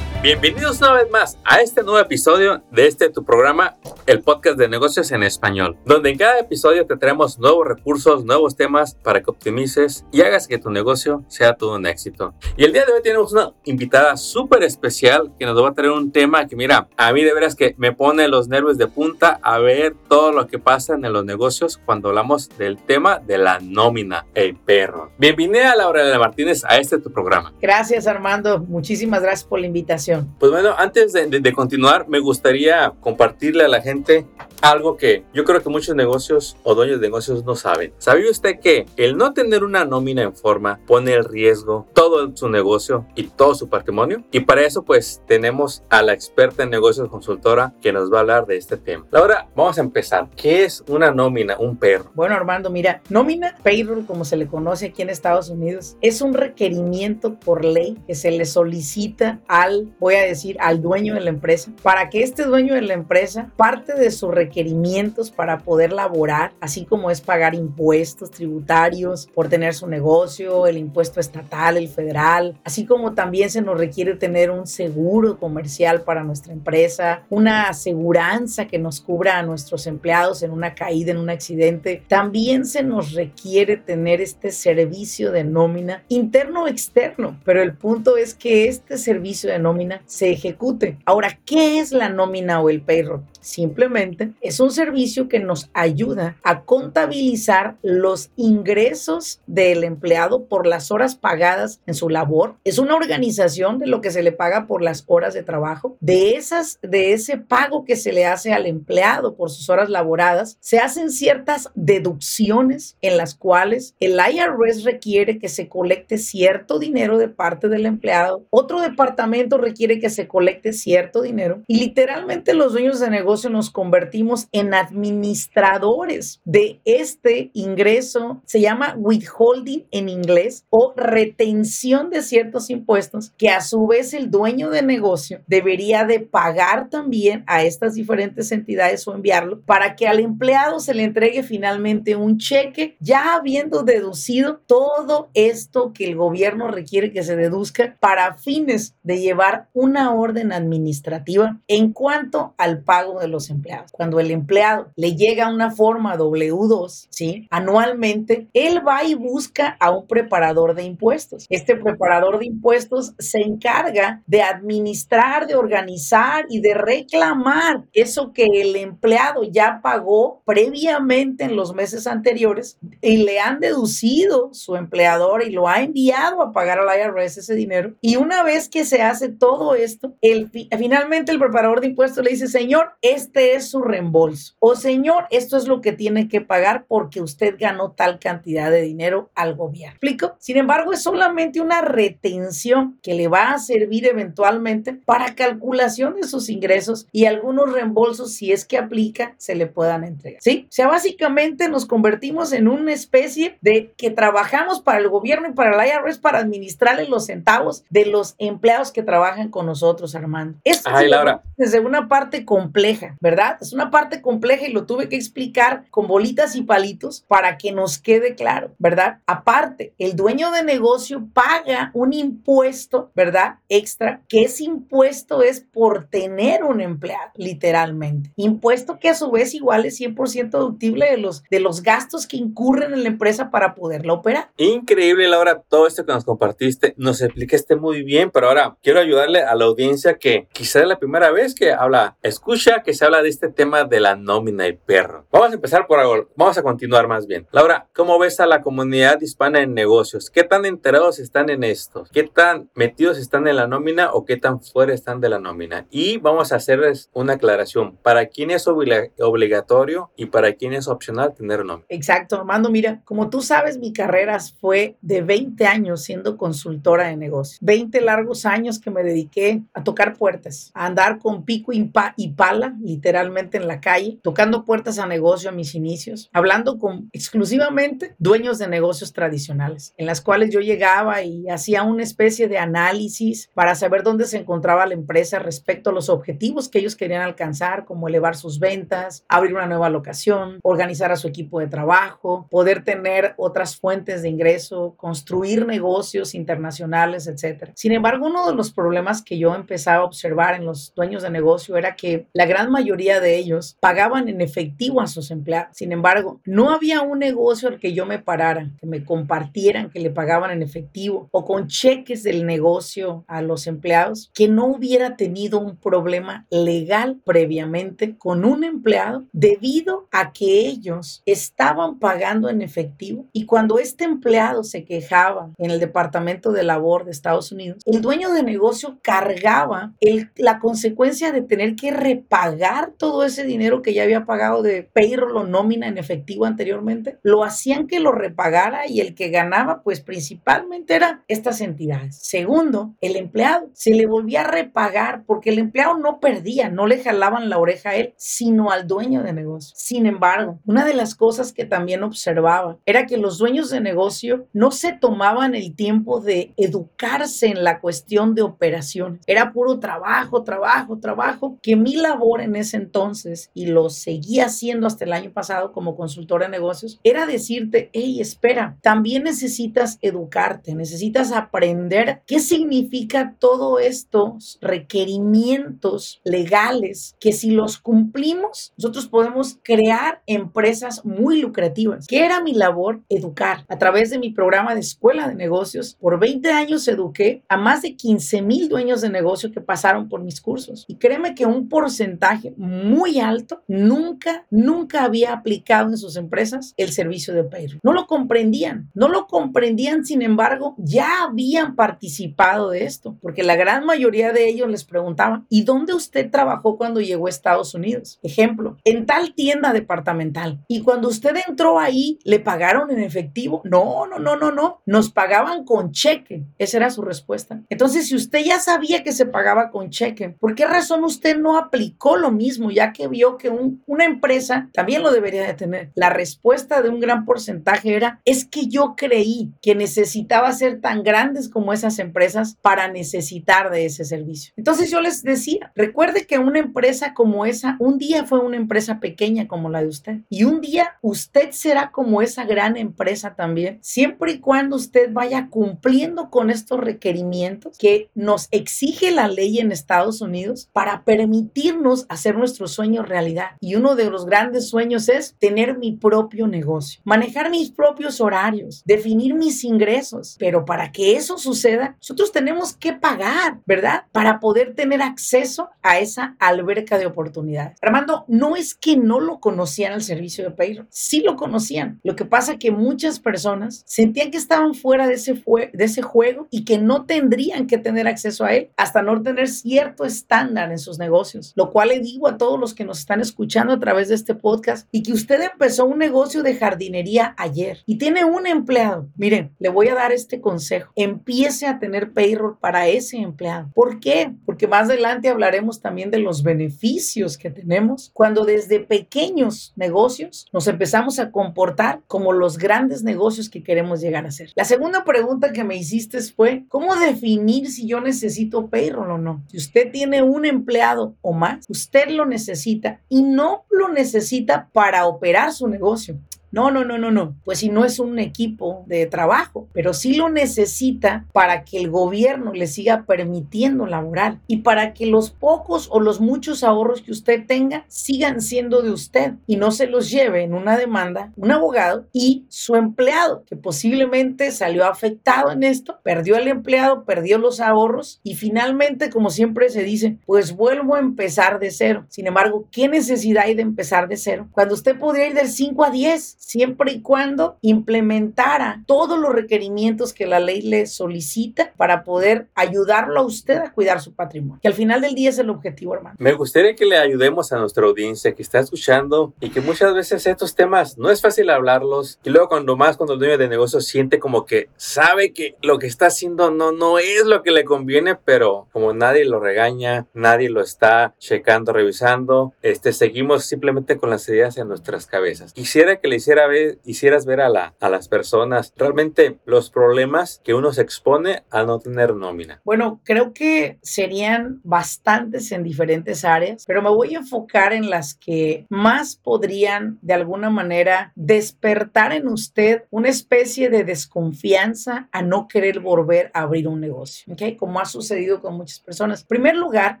Bienvenidos 0.24 0.78
una 0.78 0.94
vez 0.94 1.10
más 1.10 1.38
a 1.44 1.60
este 1.60 1.82
nuevo 1.82 1.98
episodio 1.98 2.62
de 2.70 2.86
este 2.86 3.10
tu 3.10 3.26
programa, 3.26 3.76
el 4.06 4.22
podcast 4.22 4.56
de 4.56 4.68
negocios 4.68 5.12
en 5.12 5.22
español, 5.22 5.76
donde 5.84 6.08
en 6.08 6.16
cada 6.16 6.38
episodio 6.38 6.86
te 6.86 6.96
traemos 6.96 7.38
nuevos 7.38 7.68
recursos, 7.68 8.24
nuevos 8.24 8.56
temas 8.56 8.94
para 8.94 9.22
que 9.22 9.30
optimices 9.30 10.06
y 10.12 10.22
hagas 10.22 10.48
que 10.48 10.56
tu 10.56 10.70
negocio 10.70 11.22
sea 11.28 11.56
todo 11.56 11.76
un 11.76 11.84
éxito. 11.84 12.32
Y 12.56 12.64
el 12.64 12.72
día 12.72 12.86
de 12.86 12.94
hoy 12.94 13.02
tenemos 13.02 13.34
una 13.34 13.52
invitada 13.64 14.16
súper 14.16 14.62
especial 14.62 15.30
que 15.38 15.44
nos 15.44 15.62
va 15.62 15.68
a 15.68 15.74
traer 15.74 15.90
un 15.90 16.10
tema 16.10 16.48
que 16.48 16.56
mira, 16.56 16.88
a 16.96 17.12
mí 17.12 17.22
de 17.22 17.34
veras 17.34 17.54
que 17.54 17.74
me 17.76 17.92
pone 17.92 18.26
los 18.26 18.48
nervios 18.48 18.78
de 18.78 18.86
punta 18.86 19.38
a 19.42 19.58
ver 19.58 19.94
todo 20.08 20.32
lo 20.32 20.46
que 20.46 20.58
pasa 20.58 20.94
en 20.94 21.02
los 21.12 21.26
negocios 21.26 21.76
cuando 21.84 22.08
hablamos 22.08 22.48
del 22.56 22.78
tema 22.78 23.18
de 23.18 23.36
la 23.36 23.60
nómina, 23.60 24.24
el 24.32 24.56
perro. 24.56 25.12
Bienvenida 25.18 25.76
Laura 25.76 26.18
Martínez 26.18 26.64
a 26.64 26.78
este 26.78 26.96
tu 26.96 27.12
programa. 27.12 27.52
Gracias 27.60 28.06
Armando, 28.06 28.58
muchísimas 28.60 29.20
gracias 29.20 29.46
por 29.46 29.60
la 29.60 29.66
invitación. 29.66 30.13
Pues 30.38 30.52
bueno, 30.52 30.74
antes 30.76 31.12
de, 31.12 31.52
continuar, 31.52 32.08
me 32.08 32.18
gustaría 32.18 32.92
compartirle 33.00 33.64
a 33.64 33.68
la 33.68 33.80
gente 33.80 34.26
algo 34.64 34.96
que 34.96 35.24
yo 35.32 35.44
creo 35.44 35.62
que 35.62 35.68
muchos 35.68 35.94
negocios 35.94 36.56
o 36.62 36.74
dueños 36.74 37.00
de 37.00 37.06
negocios 37.06 37.44
no 37.44 37.54
saben. 37.54 37.92
¿Sabía 37.98 38.30
usted 38.30 38.58
que 38.60 38.86
el 38.96 39.16
no 39.16 39.32
tener 39.32 39.62
una 39.62 39.84
nómina 39.84 40.22
en 40.22 40.34
forma 40.34 40.80
pone 40.86 41.12
en 41.14 41.24
riesgo 41.24 41.86
todo 41.92 42.34
su 42.34 42.48
negocio 42.48 43.06
y 43.14 43.24
todo 43.24 43.54
su 43.54 43.68
patrimonio? 43.68 44.24
Y 44.30 44.40
para 44.40 44.62
eso 44.62 44.82
pues 44.82 45.22
tenemos 45.26 45.82
a 45.90 46.02
la 46.02 46.12
experta 46.14 46.62
en 46.62 46.70
negocios 46.70 47.08
consultora 47.08 47.74
que 47.82 47.92
nos 47.92 48.12
va 48.12 48.18
a 48.18 48.20
hablar 48.20 48.46
de 48.46 48.56
este 48.56 48.76
tema. 48.76 49.06
Ahora 49.12 49.48
vamos 49.54 49.78
a 49.78 49.82
empezar. 49.82 50.28
¿Qué 50.34 50.64
es 50.64 50.82
una 50.88 51.10
nómina, 51.10 51.58
un 51.58 51.76
perro? 51.76 52.10
Bueno 52.14 52.34
Armando, 52.34 52.70
mira, 52.70 53.02
nómina, 53.10 53.56
payroll 53.62 54.06
como 54.06 54.24
se 54.24 54.36
le 54.36 54.46
conoce 54.46 54.86
aquí 54.86 55.02
en 55.02 55.10
Estados 55.10 55.50
Unidos, 55.50 55.96
es 56.00 56.22
un 56.22 56.34
requerimiento 56.34 57.38
por 57.38 57.64
ley 57.64 57.98
que 58.06 58.14
se 58.14 58.30
le 58.30 58.44
solicita 58.44 59.40
al 59.46 59.94
voy 60.00 60.14
a 60.14 60.22
decir, 60.22 60.56
al 60.60 60.82
dueño 60.82 61.14
de 61.14 61.20
la 61.20 61.30
empresa, 61.30 61.72
para 61.82 62.08
que 62.08 62.22
este 62.22 62.44
dueño 62.44 62.74
de 62.74 62.82
la 62.82 62.94
empresa, 62.94 63.52
parte 63.56 63.94
de 63.94 64.10
sus 64.10 64.34
requerimientos 64.54 65.32
para 65.32 65.58
poder 65.58 65.92
laborar, 65.92 66.52
así 66.60 66.84
como 66.84 67.10
es 67.10 67.20
pagar 67.20 67.56
impuestos 67.56 68.30
tributarios 68.30 69.26
por 69.34 69.48
tener 69.48 69.74
su 69.74 69.88
negocio, 69.88 70.68
el 70.68 70.76
impuesto 70.76 71.18
estatal, 71.18 71.76
el 71.76 71.88
federal, 71.88 72.56
así 72.62 72.86
como 72.86 73.14
también 73.14 73.50
se 73.50 73.62
nos 73.62 73.78
requiere 73.78 74.14
tener 74.14 74.52
un 74.52 74.68
seguro 74.68 75.38
comercial 75.38 76.02
para 76.02 76.22
nuestra 76.22 76.52
empresa, 76.52 77.24
una 77.30 77.68
aseguranza 77.68 78.66
que 78.66 78.78
nos 78.78 79.00
cubra 79.00 79.38
a 79.38 79.42
nuestros 79.42 79.88
empleados 79.88 80.44
en 80.44 80.52
una 80.52 80.74
caída, 80.74 81.10
en 81.10 81.18
un 81.18 81.30
accidente, 81.30 82.04
también 82.06 82.64
se 82.64 82.84
nos 82.84 83.12
requiere 83.12 83.76
tener 83.76 84.20
este 84.20 84.52
servicio 84.52 85.32
de 85.32 85.42
nómina 85.42 86.04
interno 86.08 86.64
o 86.64 86.68
externo, 86.68 87.40
pero 87.44 87.60
el 87.60 87.76
punto 87.76 88.16
es 88.16 88.34
que 88.34 88.68
este 88.68 88.98
servicio 88.98 89.50
de 89.50 89.58
nómina 89.58 90.02
se 90.06 90.30
ejecute. 90.30 90.98
Ahora, 91.04 91.40
¿qué 91.44 91.80
es 91.80 91.90
la 91.90 92.08
nómina 92.08 92.60
o 92.60 92.70
el 92.70 92.82
payroll? 92.82 93.24
Simplemente 93.44 94.32
es 94.40 94.58
un 94.58 94.70
servicio 94.70 95.28
que 95.28 95.38
nos 95.38 95.68
ayuda 95.74 96.38
a 96.42 96.62
contabilizar 96.62 97.76
los 97.82 98.30
ingresos 98.36 99.42
del 99.46 99.84
empleado 99.84 100.46
por 100.46 100.66
las 100.66 100.90
horas 100.90 101.14
pagadas 101.14 101.82
en 101.86 101.92
su 101.92 102.08
labor. 102.08 102.56
Es 102.64 102.78
una 102.78 102.96
organización 102.96 103.78
de 103.78 103.86
lo 103.86 104.00
que 104.00 104.10
se 104.10 104.22
le 104.22 104.32
paga 104.32 104.66
por 104.66 104.80
las 104.80 105.04
horas 105.08 105.34
de 105.34 105.42
trabajo. 105.42 105.98
De 106.00 106.36
esas, 106.36 106.78
de 106.80 107.12
ese 107.12 107.36
pago 107.36 107.84
que 107.84 107.96
se 107.96 108.12
le 108.12 108.24
hace 108.24 108.54
al 108.54 108.64
empleado 108.64 109.34
por 109.34 109.50
sus 109.50 109.68
horas 109.68 109.90
laboradas, 109.90 110.56
se 110.60 110.78
hacen 110.78 111.10
ciertas 111.10 111.70
deducciones 111.74 112.96
en 113.02 113.18
las 113.18 113.34
cuales 113.34 113.94
el 114.00 114.14
IRS 114.14 114.84
requiere 114.84 115.38
que 115.38 115.50
se 115.50 115.68
colecte 115.68 116.16
cierto 116.16 116.78
dinero 116.78 117.18
de 117.18 117.28
parte 117.28 117.68
del 117.68 117.84
empleado. 117.84 118.46
Otro 118.48 118.80
departamento 118.80 119.58
requiere 119.58 120.00
que 120.00 120.08
se 120.08 120.28
colecte 120.28 120.72
cierto 120.72 121.20
dinero 121.20 121.62
y 121.66 121.78
literalmente 121.78 122.54
los 122.54 122.72
dueños 122.72 123.00
de 123.00 123.10
negocio 123.10 123.33
nos 123.42 123.70
convertimos 123.70 124.48
en 124.52 124.74
administradores 124.74 126.40
de 126.44 126.80
este 126.84 127.50
ingreso. 127.52 128.40
Se 128.46 128.60
llama 128.60 128.94
withholding 128.96 129.86
en 129.90 130.08
inglés 130.08 130.64
o 130.70 130.94
retención 130.96 132.10
de 132.10 132.22
ciertos 132.22 132.70
impuestos 132.70 133.32
que 133.36 133.50
a 133.50 133.60
su 133.60 133.86
vez 133.86 134.14
el 134.14 134.30
dueño 134.30 134.70
de 134.70 134.82
negocio 134.82 135.40
debería 135.46 136.04
de 136.04 136.20
pagar 136.20 136.88
también 136.88 137.44
a 137.46 137.64
estas 137.64 137.94
diferentes 137.94 138.52
entidades 138.52 139.06
o 139.08 139.14
enviarlo 139.14 139.60
para 139.62 139.96
que 139.96 140.06
al 140.06 140.20
empleado 140.20 140.80
se 140.80 140.94
le 140.94 141.04
entregue 141.04 141.42
finalmente 141.42 142.16
un 142.16 142.38
cheque 142.38 142.96
ya 143.00 143.34
habiendo 143.34 143.82
deducido 143.82 144.60
todo 144.66 145.30
esto 145.34 145.92
que 145.92 146.06
el 146.06 146.16
gobierno 146.16 146.68
requiere 146.68 147.12
que 147.12 147.22
se 147.24 147.36
deduzca 147.36 147.96
para 148.00 148.34
fines 148.34 148.94
de 149.02 149.18
llevar 149.18 149.68
una 149.72 150.14
orden 150.14 150.52
administrativa 150.52 151.60
en 151.68 151.92
cuanto 151.92 152.54
al 152.58 152.82
pago 152.82 153.20
los 153.28 153.50
empleados. 153.50 153.90
Cuando 153.92 154.20
el 154.20 154.30
empleado 154.30 154.88
le 154.96 155.16
llega 155.16 155.48
una 155.48 155.70
forma 155.70 156.16
W2, 156.16 157.08
¿sí? 157.10 157.46
Anualmente, 157.50 158.48
él 158.52 158.86
va 158.86 159.04
y 159.04 159.14
busca 159.14 159.76
a 159.80 159.90
un 159.90 160.06
preparador 160.06 160.74
de 160.74 160.84
impuestos. 160.84 161.46
Este 161.48 161.76
preparador 161.76 162.38
de 162.38 162.46
impuestos 162.46 163.14
se 163.18 163.40
encarga 163.40 164.22
de 164.26 164.42
administrar, 164.42 165.46
de 165.46 165.54
organizar 165.54 166.46
y 166.48 166.60
de 166.60 166.74
reclamar 166.74 167.84
eso 167.92 168.32
que 168.32 168.44
el 168.44 168.76
empleado 168.76 169.44
ya 169.44 169.80
pagó 169.82 170.42
previamente 170.44 171.44
en 171.44 171.56
los 171.56 171.74
meses 171.74 172.06
anteriores 172.06 172.78
y 173.00 173.18
le 173.18 173.40
han 173.40 173.60
deducido 173.60 174.50
su 174.52 174.76
empleador 174.76 175.44
y 175.44 175.50
lo 175.50 175.68
ha 175.68 175.82
enviado 175.82 176.42
a 176.42 176.52
pagar 176.52 176.78
al 176.78 176.88
IRS 176.98 177.38
ese 177.38 177.54
dinero. 177.54 177.94
Y 178.00 178.16
una 178.16 178.42
vez 178.42 178.68
que 178.68 178.84
se 178.84 179.02
hace 179.02 179.28
todo 179.28 179.74
esto, 179.74 180.14
el, 180.20 180.50
finalmente 180.50 181.32
el 181.32 181.38
preparador 181.38 181.80
de 181.80 181.88
impuestos 181.88 182.24
le 182.24 182.30
dice, 182.30 182.48
señor, 182.48 182.92
este 183.14 183.54
es 183.54 183.70
su 183.70 183.82
reembolso. 183.82 184.54
O 184.58 184.74
señor, 184.74 185.26
esto 185.30 185.56
es 185.56 185.66
lo 185.66 185.80
que 185.80 185.92
tiene 185.92 186.28
que 186.28 186.40
pagar 186.40 186.84
porque 186.86 187.20
usted 187.20 187.54
ganó 187.58 187.92
tal 187.92 188.18
cantidad 188.18 188.70
de 188.70 188.82
dinero 188.82 189.30
al 189.34 189.54
gobierno. 189.54 189.92
¿Explico? 189.92 190.34
Sin 190.38 190.56
embargo, 190.56 190.92
es 190.92 191.02
solamente 191.02 191.60
una 191.60 191.80
retención 191.80 192.98
que 193.02 193.14
le 193.14 193.28
va 193.28 193.52
a 193.52 193.58
servir 193.58 194.06
eventualmente 194.06 194.92
para 194.92 195.34
calculación 195.34 196.16
de 196.16 196.24
sus 196.24 196.48
ingresos 196.48 197.06
y 197.12 197.26
algunos 197.26 197.72
reembolsos, 197.72 198.32
si 198.32 198.52
es 198.52 198.64
que 198.64 198.78
aplica, 198.78 199.34
se 199.38 199.54
le 199.54 199.66
puedan 199.66 200.04
entregar. 200.04 200.40
¿Sí? 200.42 200.66
O 200.68 200.72
sea, 200.72 200.88
básicamente 200.88 201.68
nos 201.68 201.86
convertimos 201.86 202.52
en 202.52 202.68
una 202.68 202.92
especie 202.92 203.58
de 203.60 203.92
que 203.96 204.10
trabajamos 204.10 204.80
para 204.80 204.98
el 204.98 205.08
gobierno 205.08 205.48
y 205.48 205.52
para 205.52 205.76
la 205.76 205.86
IRS 205.86 206.18
para 206.18 206.38
administrarle 206.38 207.08
los 207.08 207.26
centavos 207.26 207.84
de 207.90 208.06
los 208.06 208.34
empleados 208.38 208.90
que 208.90 209.02
trabajan 209.02 209.50
con 209.50 209.66
nosotros, 209.66 210.14
Armando. 210.14 210.58
Esto 210.64 210.90
Ay, 210.92 211.08
Laura. 211.08 211.42
desde 211.56 211.80
una 211.80 212.08
parte 212.08 212.44
compleja 212.44 213.03
¿verdad? 213.20 213.58
Es 213.60 213.72
una 213.72 213.90
parte 213.90 214.22
compleja 214.22 214.66
y 214.66 214.72
lo 214.72 214.86
tuve 214.86 215.08
que 215.08 215.16
explicar 215.16 215.84
con 215.90 216.06
bolitas 216.06 216.56
y 216.56 216.62
palitos 216.62 217.24
para 217.28 217.58
que 217.58 217.72
nos 217.72 217.98
quede 217.98 218.34
claro, 218.34 218.74
¿verdad? 218.78 219.18
Aparte, 219.26 219.94
el 219.98 220.16
dueño 220.16 220.50
de 220.50 220.62
negocio 220.62 221.28
paga 221.32 221.90
un 221.94 222.12
impuesto, 222.12 223.10
¿verdad? 223.14 223.56
Extra, 223.68 224.22
que 224.28 224.42
ese 224.42 224.64
impuesto 224.64 225.42
es 225.42 225.60
por 225.60 226.06
tener 226.08 226.64
un 226.64 226.80
empleado, 226.80 227.30
literalmente. 227.36 228.30
Impuesto 228.36 228.98
que 228.98 229.08
a 229.08 229.14
su 229.14 229.30
vez 229.30 229.54
igual 229.54 229.84
es 229.84 230.00
100% 230.00 230.50
deductible 230.50 231.10
de 231.10 231.18
los, 231.18 231.42
de 231.50 231.60
los 231.60 231.82
gastos 231.82 232.26
que 232.26 232.36
incurren 232.36 232.92
en 232.94 233.02
la 233.02 233.08
empresa 233.08 233.50
para 233.50 233.74
poderla 233.74 234.12
operar. 234.12 234.50
Increíble, 234.56 235.28
Laura, 235.28 235.62
todo 235.68 235.86
esto 235.86 236.04
que 236.04 236.12
nos 236.12 236.24
compartiste, 236.24 236.94
nos 236.96 237.20
explicaste 237.20 237.76
muy 237.76 238.02
bien, 238.02 238.30
pero 238.30 238.48
ahora 238.48 238.76
quiero 238.82 239.00
ayudarle 239.00 239.42
a 239.42 239.54
la 239.54 239.64
audiencia 239.64 240.14
que 240.18 240.48
quizá 240.52 240.80
es 240.80 240.88
la 240.88 240.98
primera 240.98 241.30
vez 241.30 241.54
que 241.54 241.72
habla, 241.72 242.16
escucha 242.22 242.82
que 242.82 242.93
se 242.94 243.04
habla 243.04 243.22
de 243.22 243.28
este 243.28 243.48
tema 243.48 243.84
de 243.84 244.00
la 244.00 244.16
nómina 244.16 244.66
y 244.66 244.74
perro. 244.74 245.26
Vamos 245.30 245.50
a 245.50 245.54
empezar 245.54 245.86
por 245.86 245.98
algo, 245.98 246.28
vamos 246.36 246.56
a 246.58 246.62
continuar 246.62 247.08
más 247.08 247.26
bien. 247.26 247.46
Laura, 247.52 247.88
¿cómo 247.94 248.18
ves 248.18 248.40
a 248.40 248.46
la 248.46 248.62
comunidad 248.62 249.20
hispana 249.20 249.60
en 249.60 249.74
negocios? 249.74 250.30
¿Qué 250.30 250.44
tan 250.44 250.64
enterados 250.64 251.18
están 251.18 251.50
en 251.50 251.64
esto? 251.64 252.04
¿Qué 252.12 252.24
tan 252.24 252.70
metidos 252.74 253.18
están 253.18 253.46
en 253.46 253.56
la 253.56 253.66
nómina 253.66 254.12
o 254.12 254.24
qué 254.24 254.36
tan 254.36 254.60
fuera 254.60 254.94
están 254.94 255.20
de 255.20 255.28
la 255.28 255.38
nómina? 255.38 255.86
Y 255.90 256.18
vamos 256.18 256.52
a 256.52 256.56
hacerles 256.56 257.10
una 257.12 257.34
aclaración. 257.34 257.96
¿Para 258.02 258.26
quién 258.26 258.50
es 258.50 258.66
obligatorio 258.66 260.10
y 260.16 260.26
para 260.26 260.52
quién 260.54 260.72
es 260.72 260.88
opcional 260.88 261.34
tener 261.34 261.64
nómina? 261.64 261.86
Exacto, 261.88 262.36
Armando. 262.36 262.70
Mira, 262.70 263.02
como 263.04 263.30
tú 263.30 263.40
sabes, 263.40 263.78
mi 263.78 263.92
carrera 263.92 264.38
fue 264.60 264.96
de 265.00 265.22
20 265.22 265.66
años 265.66 266.02
siendo 266.02 266.36
consultora 266.36 267.08
de 267.08 267.16
negocios. 267.16 267.58
20 267.62 268.00
largos 268.00 268.46
años 268.46 268.78
que 268.78 268.90
me 268.90 269.02
dediqué 269.02 269.62
a 269.72 269.84
tocar 269.84 270.16
puertas, 270.16 270.70
a 270.74 270.86
andar 270.86 271.18
con 271.18 271.44
pico 271.44 271.72
y, 271.72 271.84
pala, 271.84 272.73
literalmente 272.80 273.56
en 273.56 273.68
la 273.68 273.80
calle, 273.80 274.18
tocando 274.22 274.64
puertas 274.64 274.98
a 274.98 275.06
negocio 275.06 275.48
a 275.48 275.52
mis 275.52 275.74
inicios, 275.74 276.30
hablando 276.32 276.78
con 276.78 277.08
exclusivamente 277.12 278.14
dueños 278.18 278.58
de 278.58 278.68
negocios 278.68 279.12
tradicionales, 279.12 279.94
en 279.96 280.06
las 280.06 280.20
cuales 280.20 280.50
yo 280.50 280.60
llegaba 280.60 281.22
y 281.22 281.48
hacía 281.48 281.82
una 281.82 282.02
especie 282.02 282.48
de 282.48 282.58
análisis 282.58 283.50
para 283.54 283.74
saber 283.74 284.02
dónde 284.02 284.26
se 284.26 284.38
encontraba 284.38 284.86
la 284.86 284.94
empresa 284.94 285.38
respecto 285.38 285.90
a 285.90 285.92
los 285.92 286.08
objetivos 286.08 286.68
que 286.68 286.78
ellos 286.78 286.96
querían 286.96 287.22
alcanzar, 287.22 287.84
como 287.84 288.08
elevar 288.08 288.36
sus 288.36 288.58
ventas, 288.58 289.24
abrir 289.28 289.54
una 289.54 289.66
nueva 289.66 289.90
locación, 289.90 290.58
organizar 290.62 291.12
a 291.12 291.16
su 291.16 291.28
equipo 291.28 291.60
de 291.60 291.66
trabajo, 291.66 292.46
poder 292.50 292.84
tener 292.84 293.34
otras 293.36 293.76
fuentes 293.76 294.22
de 294.22 294.28
ingreso, 294.28 294.94
construir 294.96 295.66
negocios 295.66 296.34
internacionales, 296.34 297.26
etc. 297.26 297.70
Sin 297.74 297.92
embargo, 297.92 298.26
uno 298.26 298.48
de 298.48 298.54
los 298.54 298.72
problemas 298.72 299.22
que 299.22 299.38
yo 299.38 299.54
empezaba 299.54 300.02
a 300.02 300.04
observar 300.04 300.54
en 300.54 300.64
los 300.64 300.94
dueños 300.94 301.22
de 301.22 301.30
negocio 301.30 301.76
era 301.76 301.96
que 301.96 302.26
la 302.32 302.46
gran 302.46 302.63
mayoría 302.70 303.20
de 303.20 303.36
ellos 303.36 303.76
pagaban 303.80 304.28
en 304.28 304.40
efectivo 304.40 305.00
a 305.00 305.06
sus 305.06 305.30
empleados. 305.30 305.76
Sin 305.76 305.92
embargo, 305.92 306.40
no 306.44 306.70
había 306.70 307.02
un 307.02 307.18
negocio 307.18 307.68
al 307.68 307.78
que 307.78 307.92
yo 307.92 308.06
me 308.06 308.18
parara, 308.18 308.70
que 308.80 308.86
me 308.86 309.04
compartieran 309.04 309.90
que 309.90 310.00
le 310.00 310.10
pagaban 310.10 310.50
en 310.50 310.62
efectivo 310.62 311.28
o 311.30 311.44
con 311.44 311.68
cheques 311.68 312.22
del 312.22 312.46
negocio 312.46 313.24
a 313.26 313.42
los 313.42 313.66
empleados, 313.66 314.30
que 314.34 314.48
no 314.48 314.66
hubiera 314.66 315.16
tenido 315.16 315.60
un 315.60 315.76
problema 315.76 316.46
legal 316.50 317.20
previamente 317.24 318.16
con 318.16 318.44
un 318.44 318.64
empleado 318.64 319.24
debido 319.32 320.08
a 320.10 320.32
que 320.32 320.66
ellos 320.66 321.22
estaban 321.26 321.98
pagando 321.98 322.48
en 322.48 322.62
efectivo 322.62 323.26
y 323.32 323.46
cuando 323.46 323.78
este 323.78 324.04
empleado 324.04 324.64
se 324.64 324.84
quejaba 324.84 325.50
en 325.58 325.70
el 325.70 325.80
Departamento 325.80 326.52
de 326.52 326.62
Labor 326.62 327.04
de 327.04 327.10
Estados 327.10 327.52
Unidos, 327.52 327.82
el 327.84 328.00
dueño 328.00 328.32
de 328.32 328.42
negocio 328.42 328.98
cargaba 329.02 329.92
el, 330.00 330.30
la 330.36 330.58
consecuencia 330.58 331.32
de 331.32 331.42
tener 331.42 331.76
que 331.76 331.90
repagar 331.90 332.53
todo 332.96 333.24
ese 333.24 333.44
dinero 333.44 333.82
que 333.82 333.94
ya 333.94 334.02
había 334.02 334.24
pagado 334.24 334.62
de 334.62 334.82
payroll 334.82 335.36
o 335.36 335.44
nómina 335.44 335.88
en 335.88 335.98
efectivo 335.98 336.44
anteriormente. 336.44 337.18
Lo 337.22 337.44
hacían 337.44 337.86
que 337.86 338.00
lo 338.00 338.12
repagara 338.12 338.86
y 338.88 339.00
el 339.00 339.14
que 339.14 339.28
ganaba, 339.28 339.82
pues 339.82 340.00
principalmente 340.00 340.94
eran 340.94 341.22
estas 341.28 341.60
entidades. 341.60 342.16
Segundo, 342.16 342.94
el 343.00 343.16
empleado 343.16 343.68
se 343.72 343.90
le 343.90 344.06
volvía 344.06 344.42
a 344.42 344.50
repagar 344.50 345.24
porque 345.26 345.50
el 345.50 345.58
empleado 345.58 345.98
no 345.98 346.20
perdía, 346.20 346.68
no 346.68 346.86
le 346.86 347.02
jalaban 347.02 347.48
la 347.48 347.58
oreja 347.58 347.90
a 347.90 347.96
él, 347.96 348.14
sino 348.16 348.70
al 348.70 348.86
dueño 348.86 349.22
de 349.22 349.32
negocio. 349.32 349.74
Sin 349.76 350.06
embargo, 350.06 350.58
una 350.66 350.84
de 350.84 350.94
las 350.94 351.14
cosas 351.14 351.52
que 351.52 351.64
también 351.64 352.02
observaba 352.02 352.78
era 352.86 353.06
que 353.06 353.16
los 353.16 353.38
dueños 353.38 353.70
de 353.70 353.80
negocio 353.80 354.46
no 354.52 354.70
se 354.70 354.92
tomaban 354.92 355.54
el 355.54 355.74
tiempo 355.74 356.20
de 356.20 356.52
educarse 356.56 357.46
en 357.46 357.64
la 357.64 357.80
cuestión 357.80 358.34
de 358.34 358.42
operaciones. 358.42 359.20
Era 359.26 359.52
puro 359.52 359.78
trabajo, 359.78 360.42
trabajo, 360.42 360.98
trabajo, 360.98 361.58
que 361.62 361.76
mi 361.76 361.96
labor 361.96 362.40
en 362.44 362.56
ese 362.56 362.76
entonces, 362.76 363.50
y 363.54 363.66
lo 363.66 363.90
seguía 363.90 364.46
haciendo 364.46 364.86
hasta 364.86 365.04
el 365.04 365.12
año 365.12 365.32
pasado 365.32 365.72
como 365.72 365.96
consultora 365.96 366.46
de 366.46 366.52
negocios, 366.52 367.00
era 367.04 367.26
decirte, 367.26 367.90
hey, 367.92 368.20
espera, 368.20 368.76
también 368.82 369.24
necesitas 369.24 369.98
educarte, 370.02 370.74
necesitas 370.74 371.32
aprender 371.32 372.22
qué 372.26 372.40
significa 372.40 373.36
todos 373.38 373.80
estos 373.80 374.58
requerimientos 374.60 376.20
legales 376.24 377.16
que 377.20 377.32
si 377.32 377.50
los 377.50 377.78
cumplimos, 377.78 378.72
nosotros 378.76 379.08
podemos 379.08 379.58
crear 379.62 380.22
empresas 380.26 381.04
muy 381.04 381.40
lucrativas. 381.40 382.06
¿Qué 382.06 382.24
era 382.24 382.40
mi 382.42 382.54
labor? 382.54 383.02
Educar. 383.08 383.64
A 383.68 383.78
través 383.78 384.10
de 384.10 384.18
mi 384.18 384.30
programa 384.30 384.74
de 384.74 384.80
escuela 384.80 385.28
de 385.28 385.34
negocios, 385.34 385.96
por 386.00 386.18
20 386.18 386.50
años 386.50 386.86
eduqué 386.88 387.42
a 387.48 387.56
más 387.56 387.82
de 387.82 387.96
15 387.96 388.42
mil 388.42 388.68
dueños 388.68 389.00
de 389.00 389.10
negocio 389.10 389.50
que 389.50 389.60
pasaron 389.60 390.08
por 390.08 390.22
mis 390.22 390.40
cursos. 390.40 390.84
Y 390.88 390.96
créeme 390.96 391.34
que 391.34 391.46
un 391.46 391.68
porcentaje 391.68 392.33
muy 392.56 393.20
alto 393.20 393.62
nunca, 393.68 394.46
nunca 394.50 395.04
había 395.04 395.32
aplicado 395.32 395.90
en 395.90 395.96
sus 395.96 396.16
empresas 396.16 396.74
el 396.76 396.92
servicio 396.92 397.34
de 397.34 397.44
payroll. 397.44 397.80
No 397.82 397.92
lo 397.92 398.06
comprendían, 398.06 398.90
no 398.94 399.08
lo 399.08 399.26
comprendían, 399.26 400.04
sin 400.04 400.22
embargo, 400.22 400.74
ya 400.78 401.24
habían 401.24 401.74
participado 401.74 402.70
de 402.70 402.84
esto, 402.84 403.16
porque 403.20 403.42
la 403.42 403.56
gran 403.56 403.84
mayoría 403.84 404.32
de 404.32 404.48
ellos 404.48 404.68
les 404.68 404.84
preguntaban, 404.84 405.46
¿y 405.48 405.62
dónde 405.62 405.94
usted 405.94 406.30
trabajó 406.30 406.76
cuando 406.76 407.00
llegó 407.00 407.26
a 407.26 407.30
Estados 407.30 407.74
Unidos? 407.74 408.18
Ejemplo, 408.22 408.76
en 408.84 409.06
tal 409.06 409.34
tienda 409.34 409.72
departamental. 409.72 410.64
Y 410.68 410.82
cuando 410.82 411.08
usted 411.08 411.36
entró 411.46 411.78
ahí, 411.78 412.18
¿le 412.24 412.40
pagaron 412.40 412.90
en 412.90 413.00
efectivo? 413.00 413.62
No, 413.64 414.06
no, 414.06 414.18
no, 414.18 414.36
no, 414.36 414.50
no. 414.50 414.82
Nos 414.86 415.10
pagaban 415.10 415.64
con 415.64 415.92
cheque. 415.92 416.44
Esa 416.58 416.78
era 416.78 416.90
su 416.90 417.02
respuesta. 417.02 417.62
Entonces, 417.68 418.08
si 418.08 418.16
usted 418.16 418.44
ya 418.44 418.58
sabía 418.58 419.02
que 419.02 419.12
se 419.12 419.26
pagaba 419.26 419.70
con 419.70 419.90
cheque, 419.90 420.30
¿por 420.30 420.54
qué 420.54 420.66
razón 420.66 421.04
usted 421.04 421.38
no 421.38 421.56
aplicó 421.56 422.16
lo 422.24 422.32
mismo, 422.32 422.70
ya 422.70 422.94
que 422.94 423.06
vio 423.06 423.36
que 423.36 423.50
una 423.50 424.04
empresa 424.06 424.70
también 424.72 425.02
lo 425.02 425.12
debería 425.12 425.46
de 425.46 425.52
tener? 425.52 425.90
La 425.94 426.08
respuesta 426.08 426.80
de 426.80 426.88
un 426.88 427.00
gran 427.00 427.26
porcentaje 427.26 427.94
era, 427.94 428.22
es 428.24 428.46
que 428.46 428.66
yo 428.66 428.94
creí 428.96 429.52
que 429.60 429.74
necesitaba 429.74 430.50
ser 430.52 430.80
tan 430.80 431.02
grandes 431.02 431.50
como 431.50 431.74
esas 431.74 431.98
empresas 431.98 432.56
para 432.62 432.88
necesitar 432.88 433.70
de 433.70 433.84
ese 433.84 434.06
servicio. 434.06 434.54
Entonces 434.56 434.90
yo 434.90 435.02
les 435.02 435.22
decía, 435.22 435.70
recuerde 435.74 436.26
que 436.26 436.38
una 436.38 436.60
empresa 436.60 437.12
como 437.12 437.44
esa, 437.44 437.76
un 437.78 437.98
día 437.98 438.24
fue 438.24 438.38
una 438.38 438.56
empresa 438.56 439.00
pequeña 439.00 439.46
como 439.46 439.68
la 439.68 439.82
de 439.82 439.88
usted 439.88 440.20
y 440.30 440.44
un 440.44 440.62
día 440.62 440.96
usted 441.02 441.50
será 441.50 441.90
como 441.90 442.22
esa 442.22 442.44
gran 442.44 442.78
empresa 442.78 443.34
también, 443.34 443.78
siempre 443.82 444.32
y 444.32 444.38
cuando 444.38 444.76
usted 444.76 445.12
vaya 445.12 445.48
cumpliendo 445.50 446.30
con 446.30 446.48
estos 446.48 446.80
requerimientos 446.80 447.76
que 447.76 448.08
nos 448.14 448.48
exige 448.50 449.10
la 449.10 449.28
ley 449.28 449.58
en 449.58 449.72
Estados 449.72 450.22
Unidos 450.22 450.70
para 450.72 451.04
permitirnos 451.04 452.06
hacer 452.14 452.36
nuestro 452.36 452.66
sueño 452.66 453.02
realidad. 453.02 453.50
Y 453.60 453.74
uno 453.74 453.94
de 453.94 454.10
los 454.10 454.26
grandes 454.26 454.68
sueños 454.68 455.08
es 455.08 455.36
tener 455.38 455.78
mi 455.78 455.92
propio 455.92 456.46
negocio, 456.46 457.00
manejar 457.04 457.50
mis 457.50 457.70
propios 457.70 458.20
horarios, 458.20 458.82
definir 458.84 459.34
mis 459.34 459.64
ingresos. 459.64 460.36
Pero 460.38 460.64
para 460.64 460.92
que 460.92 461.16
eso 461.16 461.38
suceda, 461.38 461.96
nosotros 462.00 462.32
tenemos 462.32 462.74
que 462.74 462.92
pagar, 462.92 463.60
¿verdad? 463.66 464.04
Para 464.12 464.40
poder 464.40 464.74
tener 464.74 465.02
acceso 465.02 465.70
a 465.82 465.98
esa 465.98 466.36
alberca 466.38 466.98
de 466.98 467.06
oportunidades. 467.06 467.78
Armando, 467.82 468.24
no 468.28 468.56
es 468.56 468.74
que 468.74 468.96
no 468.96 469.20
lo 469.20 469.40
conocían 469.40 469.92
el 469.92 470.02
servicio 470.02 470.44
de 470.44 470.50
payroll, 470.50 470.86
sí 470.90 471.20
lo 471.20 471.36
conocían. 471.36 472.00
Lo 472.02 472.16
que 472.16 472.24
pasa 472.24 472.58
que 472.58 472.70
muchas 472.70 473.20
personas 473.20 473.82
sentían 473.86 474.30
que 474.30 474.38
estaban 474.38 474.74
fuera 474.74 475.06
de 475.06 475.14
ese, 475.14 475.34
de 475.34 475.84
ese 475.84 476.02
juego 476.02 476.48
y 476.50 476.64
que 476.64 476.78
no 476.78 477.04
tendrían 477.04 477.66
que 477.66 477.78
tener 477.78 478.06
acceso 478.06 478.44
a 478.44 478.54
él 478.54 478.70
hasta 478.76 479.02
no 479.02 479.22
tener 479.22 479.48
cierto 479.48 480.04
estándar 480.04 480.70
en 480.70 480.78
sus 480.78 480.98
negocios. 480.98 481.52
Lo 481.56 481.70
cual 481.70 481.88
le 481.88 482.00
digo 482.04 482.28
a 482.28 482.38
todos 482.38 482.60
los 482.60 482.74
que 482.74 482.84
nos 482.84 482.98
están 482.98 483.20
escuchando 483.20 483.72
a 483.72 483.80
través 483.80 484.08
de 484.08 484.14
este 484.14 484.34
podcast 484.34 484.86
y 484.92 485.02
que 485.02 485.12
usted 485.12 485.40
empezó 485.40 485.86
un 485.86 485.98
negocio 485.98 486.42
de 486.42 486.54
jardinería 486.54 487.34
ayer 487.36 487.78
y 487.86 487.98
tiene 487.98 488.24
un 488.24 488.46
empleado. 488.46 489.08
Miren, 489.16 489.52
le 489.58 489.70
voy 489.70 489.88
a 489.88 489.94
dar 489.94 490.12
este 490.12 490.40
consejo. 490.40 490.92
Empiece 490.94 491.66
a 491.66 491.78
tener 491.78 492.12
payroll 492.12 492.58
para 492.58 492.88
ese 492.88 493.16
empleado. 493.16 493.70
¿Por 493.74 494.00
qué? 494.00 494.32
Porque 494.44 494.68
más 494.68 494.88
adelante 494.88 495.28
hablaremos 495.28 495.80
también 495.80 496.10
de 496.10 496.18
los 496.18 496.42
beneficios 496.42 497.38
que 497.38 497.50
tenemos 497.50 498.10
cuando 498.12 498.44
desde 498.44 498.80
pequeños 498.80 499.72
negocios 499.76 500.46
nos 500.52 500.68
empezamos 500.68 501.18
a 501.18 501.30
comportar 501.30 502.02
como 502.06 502.32
los 502.32 502.58
grandes 502.58 503.02
negocios 503.02 503.48
que 503.48 503.62
queremos 503.62 504.00
llegar 504.00 504.26
a 504.26 504.30
ser. 504.30 504.52
La 504.54 504.64
segunda 504.64 505.04
pregunta 505.04 505.52
que 505.52 505.64
me 505.64 505.76
hiciste 505.76 506.14
fue, 506.20 506.64
¿cómo 506.68 506.94
definir 506.96 507.70
si 507.70 507.86
yo 507.86 508.00
necesito 508.00 508.68
payroll 508.68 509.10
o 509.10 509.18
no? 509.18 509.42
Si 509.48 509.56
usted 509.56 509.90
tiene 509.90 510.22
un 510.22 510.44
empleado 510.44 511.16
o 511.22 511.32
más, 511.32 511.66
lo 512.10 512.26
necesita 512.26 513.00
y 513.08 513.22
no 513.22 513.64
lo 513.70 513.88
necesita 513.88 514.68
para 514.72 515.06
operar 515.06 515.52
su 515.52 515.68
negocio 515.68 516.18
No, 516.54 516.70
no, 516.70 516.84
no, 516.84 516.98
no, 516.98 517.10
no. 517.10 517.34
Pues 517.44 517.58
si 517.58 517.68
no 517.68 517.84
es 517.84 517.98
un 517.98 518.20
equipo 518.20 518.84
de 518.86 519.06
trabajo, 519.06 519.66
pero 519.72 519.92
sí 519.92 520.14
lo 520.14 520.28
necesita 520.28 521.26
para 521.32 521.64
que 521.64 521.78
el 521.78 521.90
gobierno 521.90 522.52
le 522.52 522.68
siga 522.68 523.06
permitiendo 523.08 523.86
laborar 523.86 524.38
y 524.46 524.58
para 524.58 524.94
que 524.94 525.06
los 525.06 525.30
pocos 525.30 525.88
o 525.90 525.98
los 525.98 526.20
muchos 526.20 526.62
ahorros 526.62 527.02
que 527.02 527.10
usted 527.10 527.44
tenga 527.44 527.84
sigan 527.88 528.40
siendo 528.40 528.82
de 528.82 528.92
usted 528.92 529.32
y 529.48 529.56
no 529.56 529.72
se 529.72 529.88
los 529.88 530.12
lleve 530.12 530.44
en 530.44 530.54
una 530.54 530.78
demanda 530.78 531.32
un 531.36 531.50
abogado 531.50 532.06
y 532.12 532.44
su 532.50 532.76
empleado, 532.76 533.42
que 533.46 533.56
posiblemente 533.56 534.52
salió 534.52 534.84
afectado 534.84 535.50
en 535.50 535.64
esto, 535.64 535.98
perdió 536.04 536.36
el 536.36 536.46
empleado, 536.46 537.04
perdió 537.04 537.38
los 537.38 537.58
ahorros 537.58 538.20
y 538.22 538.36
finalmente, 538.36 539.10
como 539.10 539.30
siempre 539.30 539.70
se 539.70 539.82
dice, 539.82 540.18
pues 540.24 540.54
vuelvo 540.54 540.94
a 540.94 541.00
empezar 541.00 541.58
de 541.58 541.72
cero. 541.72 542.06
Sin 542.10 542.28
embargo, 542.28 542.68
¿qué 542.70 542.86
necesidad 542.86 543.42
hay 543.46 543.56
de 543.56 543.62
empezar 543.62 544.06
de 544.06 544.16
cero? 544.16 544.46
Cuando 544.52 544.74
usted 544.74 544.96
podría 544.96 545.26
ir 545.26 545.34
del 545.34 545.48
5 545.48 545.84
a 545.84 545.90
10, 545.90 546.43
siempre 546.44 546.92
y 546.92 547.00
cuando 547.00 547.56
implementara 547.62 548.82
todos 548.86 549.18
los 549.18 549.32
requerimientos 549.32 550.12
que 550.12 550.26
la 550.26 550.40
ley 550.40 550.62
le 550.62 550.86
solicita 550.86 551.72
para 551.76 552.04
poder 552.04 552.48
ayudarlo 552.54 553.20
a 553.20 553.24
usted 553.24 553.58
a 553.58 553.72
cuidar 553.72 554.00
su 554.00 554.14
patrimonio, 554.14 554.60
que 554.60 554.68
al 554.68 554.74
final 554.74 555.00
del 555.00 555.14
día 555.14 555.30
es 555.30 555.38
el 555.38 555.50
objetivo, 555.50 555.94
hermano. 555.94 556.16
Me 556.18 556.32
gustaría 556.32 556.74
que 556.74 556.84
le 556.84 556.98
ayudemos 556.98 557.52
a 557.52 557.58
nuestra 557.58 557.86
audiencia 557.86 558.34
que 558.34 558.42
está 558.42 558.60
escuchando 558.60 559.32
y 559.40 559.50
que 559.50 559.60
muchas 559.60 559.94
veces 559.94 560.26
estos 560.26 560.54
temas 560.54 560.98
no 560.98 561.10
es 561.10 561.20
fácil 561.20 561.50
hablarlos 561.50 562.18
y 562.24 562.30
luego 562.30 562.48
cuando 562.48 562.76
más 562.76 562.96
cuando 562.96 563.14
el 563.14 563.18
dueño 563.18 563.38
de 563.38 563.48
negocio 563.48 563.80
siente 563.80 564.18
como 564.18 564.44
que 564.44 564.68
sabe 564.76 565.32
que 565.32 565.56
lo 565.62 565.78
que 565.78 565.86
está 565.86 566.06
haciendo 566.06 566.50
no, 566.50 566.72
no 566.72 566.98
es 566.98 567.24
lo 567.24 567.42
que 567.42 567.50
le 567.50 567.64
conviene, 567.64 568.16
pero 568.16 568.68
como 568.72 568.92
nadie 568.92 569.24
lo 569.24 569.40
regaña, 569.40 570.06
nadie 570.14 570.50
lo 570.50 570.60
está 570.60 571.14
checando, 571.18 571.72
revisando, 571.72 572.52
este, 572.62 572.92
seguimos 572.92 573.44
simplemente 573.44 573.96
con 573.96 574.10
las 574.10 574.28
ideas 574.28 574.56
en 574.56 574.68
nuestras 574.68 575.06
cabezas. 575.06 575.52
Quisiera 575.52 575.96
que 575.96 576.08
le 576.08 576.16
hiciera 576.16 576.33
ver, 576.46 576.78
hicieras 576.84 577.26
ver 577.26 577.40
a, 577.40 577.48
la, 577.48 577.74
a 577.80 577.88
las 577.88 578.08
personas 578.08 578.72
realmente 578.76 579.38
los 579.44 579.70
problemas 579.70 580.40
que 580.44 580.54
uno 580.54 580.72
se 580.72 580.82
expone 580.82 581.44
al 581.50 581.66
no 581.66 581.78
tener 581.78 582.14
nómina. 582.14 582.60
Bueno, 582.64 583.00
creo 583.04 583.32
que 583.32 583.78
serían 583.82 584.60
bastantes 584.64 585.52
en 585.52 585.62
diferentes 585.62 586.24
áreas, 586.24 586.64
pero 586.66 586.82
me 586.82 586.90
voy 586.90 587.14
a 587.14 587.18
enfocar 587.18 587.72
en 587.72 587.90
las 587.90 588.14
que 588.14 588.66
más 588.68 589.16
podrían 589.16 589.98
de 590.02 590.14
alguna 590.14 590.50
manera 590.50 591.12
despertar 591.14 592.12
en 592.12 592.28
usted 592.28 592.84
una 592.90 593.08
especie 593.08 593.70
de 593.70 593.84
desconfianza 593.84 595.08
a 595.12 595.22
no 595.22 595.48
querer 595.48 595.80
volver 595.80 596.30
a 596.34 596.42
abrir 596.42 596.68
un 596.68 596.80
negocio, 596.80 597.32
¿ok? 597.32 597.56
Como 597.58 597.80
ha 597.80 597.84
sucedido 597.84 598.40
con 598.40 598.56
muchas 598.56 598.80
personas. 598.80 599.22
En 599.22 599.28
primer 599.28 599.56
lugar, 599.56 600.00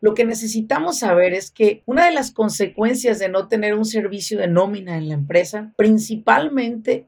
lo 0.00 0.14
que 0.14 0.24
necesitamos 0.24 0.98
saber 0.98 1.34
es 1.34 1.50
que 1.50 1.82
una 1.86 2.06
de 2.06 2.12
las 2.12 2.30
consecuencias 2.30 3.18
de 3.18 3.28
no 3.28 3.48
tener 3.48 3.74
un 3.74 3.84
servicio 3.84 4.38
de 4.38 4.48
nómina 4.48 4.96
en 4.96 5.08
la 5.08 5.14
empresa 5.14 5.72
principalmente 5.76 6.03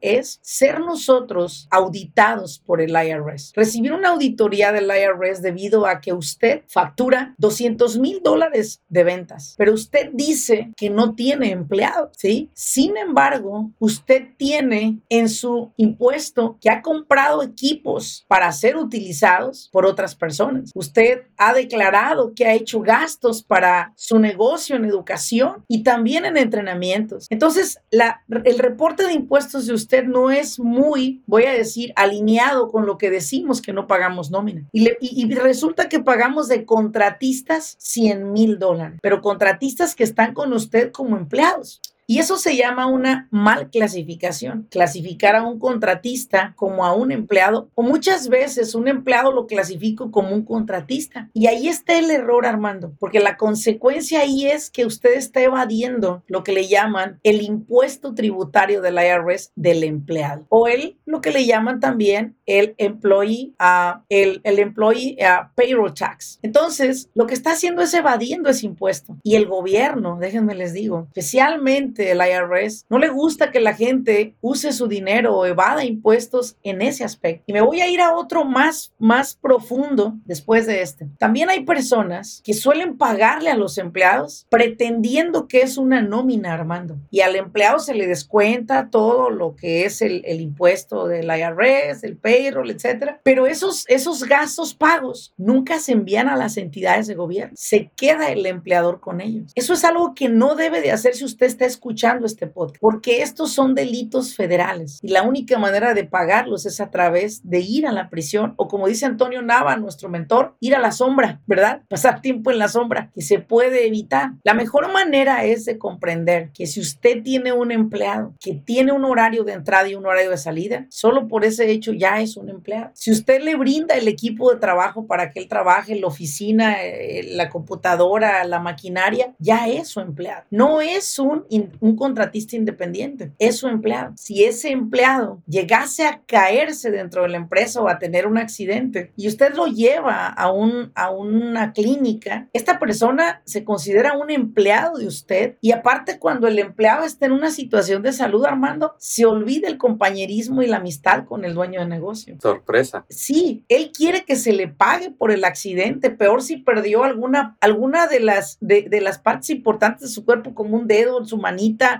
es 0.01 0.39
ser 0.41 0.79
nosotros 0.79 1.67
auditados 1.71 2.59
por 2.59 2.81
el 2.81 2.91
IRS. 2.91 3.53
Recibir 3.55 3.93
una 3.93 4.09
auditoría 4.09 4.71
del 4.71 4.89
IRS 4.89 5.41
debido 5.41 5.85
a 5.85 6.01
que 6.01 6.13
usted 6.13 6.61
factura 6.67 7.35
200 7.37 7.97
mil 7.97 8.21
dólares 8.23 8.81
de 8.89 9.03
ventas, 9.03 9.55
pero 9.57 9.73
usted 9.73 10.09
dice 10.13 10.71
que 10.75 10.89
no 10.89 11.15
tiene 11.15 11.51
empleado, 11.51 12.11
¿sí? 12.15 12.49
Sin 12.53 12.97
embargo, 12.97 13.71
usted 13.79 14.29
tiene 14.37 14.99
en 15.09 15.29
su 15.29 15.71
impuesto 15.77 16.57
que 16.61 16.69
ha 16.69 16.81
comprado 16.81 17.43
equipos 17.43 18.25
para 18.27 18.51
ser 18.51 18.77
utilizados 18.77 19.69
por 19.71 19.85
otras 19.85 20.15
personas. 20.15 20.71
Usted 20.73 21.23
ha 21.37 21.53
declarado 21.53 22.33
que 22.33 22.45
ha 22.45 22.53
hecho 22.53 22.81
gastos 22.81 23.43
para 23.43 23.93
su 23.95 24.19
negocio 24.19 24.75
en 24.75 24.85
educación 24.85 25.63
y 25.67 25.83
también 25.83 26.25
en 26.25 26.37
entrenamientos. 26.37 27.27
Entonces, 27.29 27.79
la, 27.91 28.23
el 28.43 28.59
reporte 28.77 29.07
de 29.07 29.13
impuestos 29.13 29.65
de 29.65 29.73
usted 29.73 30.03
no 30.03 30.29
es 30.29 30.59
muy, 30.59 31.23
voy 31.25 31.45
a 31.45 31.51
decir, 31.51 31.93
alineado 31.95 32.69
con 32.69 32.85
lo 32.85 32.99
que 32.99 33.09
decimos 33.09 33.59
que 33.59 33.73
no 33.73 33.87
pagamos 33.87 34.29
nómina. 34.29 34.67
Y, 34.71 34.87
y 35.01 35.33
resulta 35.33 35.89
que 35.89 35.99
pagamos 35.99 36.47
de 36.47 36.63
contratistas 36.63 37.75
100 37.79 38.31
mil 38.31 38.59
dólares, 38.59 38.99
pero 39.01 39.21
contratistas 39.21 39.95
que 39.95 40.03
están 40.03 40.35
con 40.35 40.53
usted 40.53 40.91
como 40.91 41.17
empleados. 41.17 41.81
Y 42.09 42.19
eso 42.19 42.37
se 42.37 42.55
llama 42.55 42.87
una 42.87 43.27
mal 43.31 43.69
clasificación. 43.69 44.67
Clasificar 44.71 45.35
a 45.35 45.43
un 45.43 45.59
contratista 45.59 46.53
como 46.55 46.85
a 46.85 46.93
un 46.93 47.11
empleado, 47.11 47.69
o 47.75 47.83
muchas 47.83 48.29
veces 48.29 48.75
un 48.75 48.87
empleado 48.87 49.33
lo 49.33 49.45
clasifico 49.45 50.09
como 50.09 50.33
un 50.33 50.43
contratista. 50.43 51.29
Y 51.33 51.47
ahí 51.47 51.67
está 51.67 51.99
el 51.99 52.09
error, 52.09 52.45
Armando, 52.45 52.93
porque 52.97 53.19
la 53.19 53.35
consecuencia 53.35 54.21
ahí 54.21 54.47
es 54.47 54.69
que 54.69 54.85
usted 54.85 55.15
está 55.15 55.41
evadiendo 55.41 56.23
lo 56.27 56.45
que 56.45 56.53
le 56.53 56.67
llaman 56.67 57.19
el 57.23 57.41
impuesto 57.41 58.13
tributario 58.13 58.81
del 58.81 58.95
IRS 58.95 59.51
del 59.55 59.83
empleado, 59.83 60.45
o 60.47 60.67
el, 60.67 60.97
lo 61.05 61.19
que 61.19 61.31
le 61.31 61.45
llaman 61.45 61.81
también 61.81 62.37
el 62.45 62.73
employee, 62.77 63.53
uh, 63.59 63.99
el, 64.07 64.39
el 64.45 64.59
employee 64.59 65.17
uh, 65.19 65.49
payroll 65.55 65.93
tax. 65.93 66.39
Entonces, 66.41 67.09
lo 67.13 67.27
que 67.27 67.33
está 67.33 67.51
haciendo 67.51 67.81
es 67.81 67.93
evadiendo 67.93 68.49
ese 68.49 68.65
impuesto. 68.65 69.17
Y 69.23 69.35
el 69.35 69.45
gobierno, 69.45 70.17
déjenme 70.19 70.55
les 70.55 70.71
digo, 70.71 71.07
especialmente 71.07 71.96
el 71.99 72.19
IRS, 72.19 72.85
no 72.89 72.99
le 72.99 73.09
gusta 73.09 73.51
que 73.51 73.59
la 73.59 73.73
gente 73.73 74.35
use 74.41 74.71
su 74.71 74.87
dinero 74.87 75.35
o 75.35 75.45
evada 75.45 75.83
impuestos 75.83 76.57
en 76.63 76.81
ese 76.81 77.03
aspecto. 77.03 77.43
Y 77.47 77.53
me 77.53 77.61
voy 77.61 77.81
a 77.81 77.89
ir 77.89 78.01
a 78.01 78.15
otro 78.15 78.45
más, 78.45 78.93
más 78.99 79.35
profundo 79.35 80.15
después 80.25 80.65
de 80.65 80.81
este. 80.81 81.07
También 81.17 81.49
hay 81.49 81.63
personas 81.63 82.41
que 82.43 82.53
suelen 82.53 82.97
pagarle 82.97 83.49
a 83.49 83.57
los 83.57 83.77
empleados 83.77 84.45
pretendiendo 84.49 85.47
que 85.47 85.61
es 85.61 85.77
una 85.77 86.01
nómina, 86.01 86.53
Armando. 86.53 86.97
Y 87.11 87.21
al 87.21 87.35
empleado 87.35 87.79
se 87.79 87.93
le 87.93 88.07
descuenta 88.07 88.89
todo 88.89 89.29
lo 89.29 89.55
que 89.55 89.85
es 89.85 90.01
el, 90.01 90.23
el 90.25 90.41
impuesto 90.41 91.07
del 91.07 91.25
IRS, 91.25 92.03
el 92.03 92.17
payroll, 92.17 92.69
etcétera. 92.69 93.19
Pero 93.23 93.47
esos, 93.47 93.85
esos 93.87 94.23
gastos 94.23 94.73
pagos 94.73 95.33
nunca 95.37 95.79
se 95.79 95.93
envían 95.93 96.29
a 96.29 96.35
las 96.35 96.57
entidades 96.57 97.07
de 97.07 97.15
gobierno. 97.15 97.53
Se 97.55 97.91
queda 97.95 98.29
el 98.31 98.45
empleador 98.45 98.99
con 98.99 99.21
ellos. 99.21 99.51
Eso 99.55 99.73
es 99.73 99.83
algo 99.83 100.13
que 100.13 100.29
no 100.29 100.55
debe 100.55 100.81
de 100.81 100.91
hacer 100.91 101.15
si 101.15 101.25
usted 101.25 101.47
está 101.47 101.65
escuchando 101.65 101.86
escuchando 101.87 102.25
este 102.25 102.47
podcast, 102.47 102.81
porque 102.81 103.21
estos 103.21 103.53
son 103.53 103.73
delitos 103.73 104.35
federales 104.35 104.99
y 105.01 105.07
la 105.07 105.23
única 105.23 105.57
manera 105.57 105.93
de 105.93 106.03
pagarlos 106.03 106.65
es 106.65 106.81
a 106.81 106.89
través 106.89 107.49
de 107.49 107.61
ir 107.61 107.87
a 107.87 107.93
la 107.93 108.09
prisión 108.09 108.55
o 108.57 108.67
como 108.67 108.87
dice 108.87 109.05
Antonio 109.05 109.41
Nava, 109.41 109.77
nuestro 109.77 110.09
mentor, 110.09 110.57
ir 110.59 110.75
a 110.75 110.79
la 110.79 110.91
sombra, 110.91 111.39
¿verdad? 111.47 111.83
Pasar 111.89 112.19
tiempo 112.19 112.51
en 112.51 112.59
la 112.59 112.67
sombra, 112.67 113.09
que 113.15 113.21
se 113.21 113.39
puede 113.39 113.87
evitar. 113.87 114.31
La 114.43 114.53
mejor 114.53 114.91
manera 114.91 115.45
es 115.45 115.63
de 115.63 115.77
comprender 115.77 116.51
que 116.53 116.67
si 116.67 116.81
usted 116.81 117.23
tiene 117.23 117.53
un 117.53 117.71
empleado 117.71 118.33
que 118.41 118.53
tiene 118.53 118.91
un 118.91 119.05
horario 119.05 119.45
de 119.45 119.53
entrada 119.53 119.87
y 119.87 119.95
un 119.95 120.05
horario 120.05 120.31
de 120.31 120.37
salida, 120.37 120.87
solo 120.89 121.29
por 121.29 121.45
ese 121.45 121.71
hecho 121.71 121.93
ya 121.93 122.19
es 122.19 122.35
un 122.35 122.49
empleado. 122.49 122.91
Si 122.95 123.11
usted 123.11 123.41
le 123.41 123.55
brinda 123.55 123.95
el 123.95 124.09
equipo 124.09 124.51
de 124.51 124.59
trabajo 124.59 125.07
para 125.07 125.31
que 125.31 125.39
él 125.39 125.47
trabaje, 125.47 125.95
la 125.95 126.07
oficina, 126.07 126.83
eh, 126.83 127.29
la 127.31 127.47
computadora, 127.47 128.43
la 128.43 128.59
maquinaria, 128.59 129.33
ya 129.39 129.69
es 129.69 129.87
su 129.87 130.01
empleado. 130.01 130.43
No 130.49 130.81
es 130.81 131.17
un 131.17 131.45
un 131.79 131.95
contratista 131.95 132.55
independiente, 132.55 133.31
es 133.39 133.57
su 133.57 133.67
empleado. 133.67 134.13
Si 134.17 134.43
ese 134.43 134.71
empleado 134.71 135.41
llegase 135.47 136.05
a 136.05 136.21
caerse 136.25 136.91
dentro 136.91 137.23
de 137.23 137.29
la 137.29 137.37
empresa 137.37 137.81
o 137.81 137.87
a 137.87 137.99
tener 137.99 138.27
un 138.27 138.37
accidente 138.37 139.11
y 139.15 139.27
usted 139.27 139.53
lo 139.55 139.67
lleva 139.67 140.27
a, 140.27 140.51
un, 140.51 140.91
a 140.95 141.09
una 141.11 141.73
clínica, 141.73 142.49
esta 142.53 142.79
persona 142.79 143.41
se 143.45 143.63
considera 143.63 144.17
un 144.17 144.29
empleado 144.29 144.97
de 144.97 145.07
usted 145.07 145.57
y 145.61 145.71
aparte 145.71 146.19
cuando 146.19 146.47
el 146.47 146.59
empleado 146.59 147.05
está 147.05 147.25
en 147.25 147.31
una 147.31 147.51
situación 147.51 148.01
de 148.01 148.13
salud, 148.13 148.45
Armando, 148.45 148.95
se 148.97 149.25
olvida 149.25 149.67
el 149.67 149.77
compañerismo 149.77 150.61
y 150.61 150.67
la 150.67 150.77
amistad 150.77 151.25
con 151.25 151.45
el 151.45 151.53
dueño 151.53 151.79
de 151.79 151.87
negocio. 151.87 152.37
Sorpresa. 152.41 153.05
Sí, 153.09 153.65
él 153.69 153.91
quiere 153.95 154.23
que 154.25 154.35
se 154.35 154.53
le 154.53 154.67
pague 154.67 155.11
por 155.11 155.31
el 155.31 155.43
accidente, 155.43 156.09
peor 156.09 156.41
si 156.41 156.57
perdió 156.57 157.03
alguna, 157.03 157.57
alguna 157.61 158.07
de, 158.07 158.19
las, 158.19 158.57
de, 158.61 158.83
de 158.83 159.01
las 159.01 159.19
partes 159.19 159.49
importantes 159.49 160.01
de 160.01 160.07
su 160.07 160.25
cuerpo 160.25 160.53
como 160.53 160.77
un 160.77 160.87
dedo, 160.87 161.23
su 161.25 161.37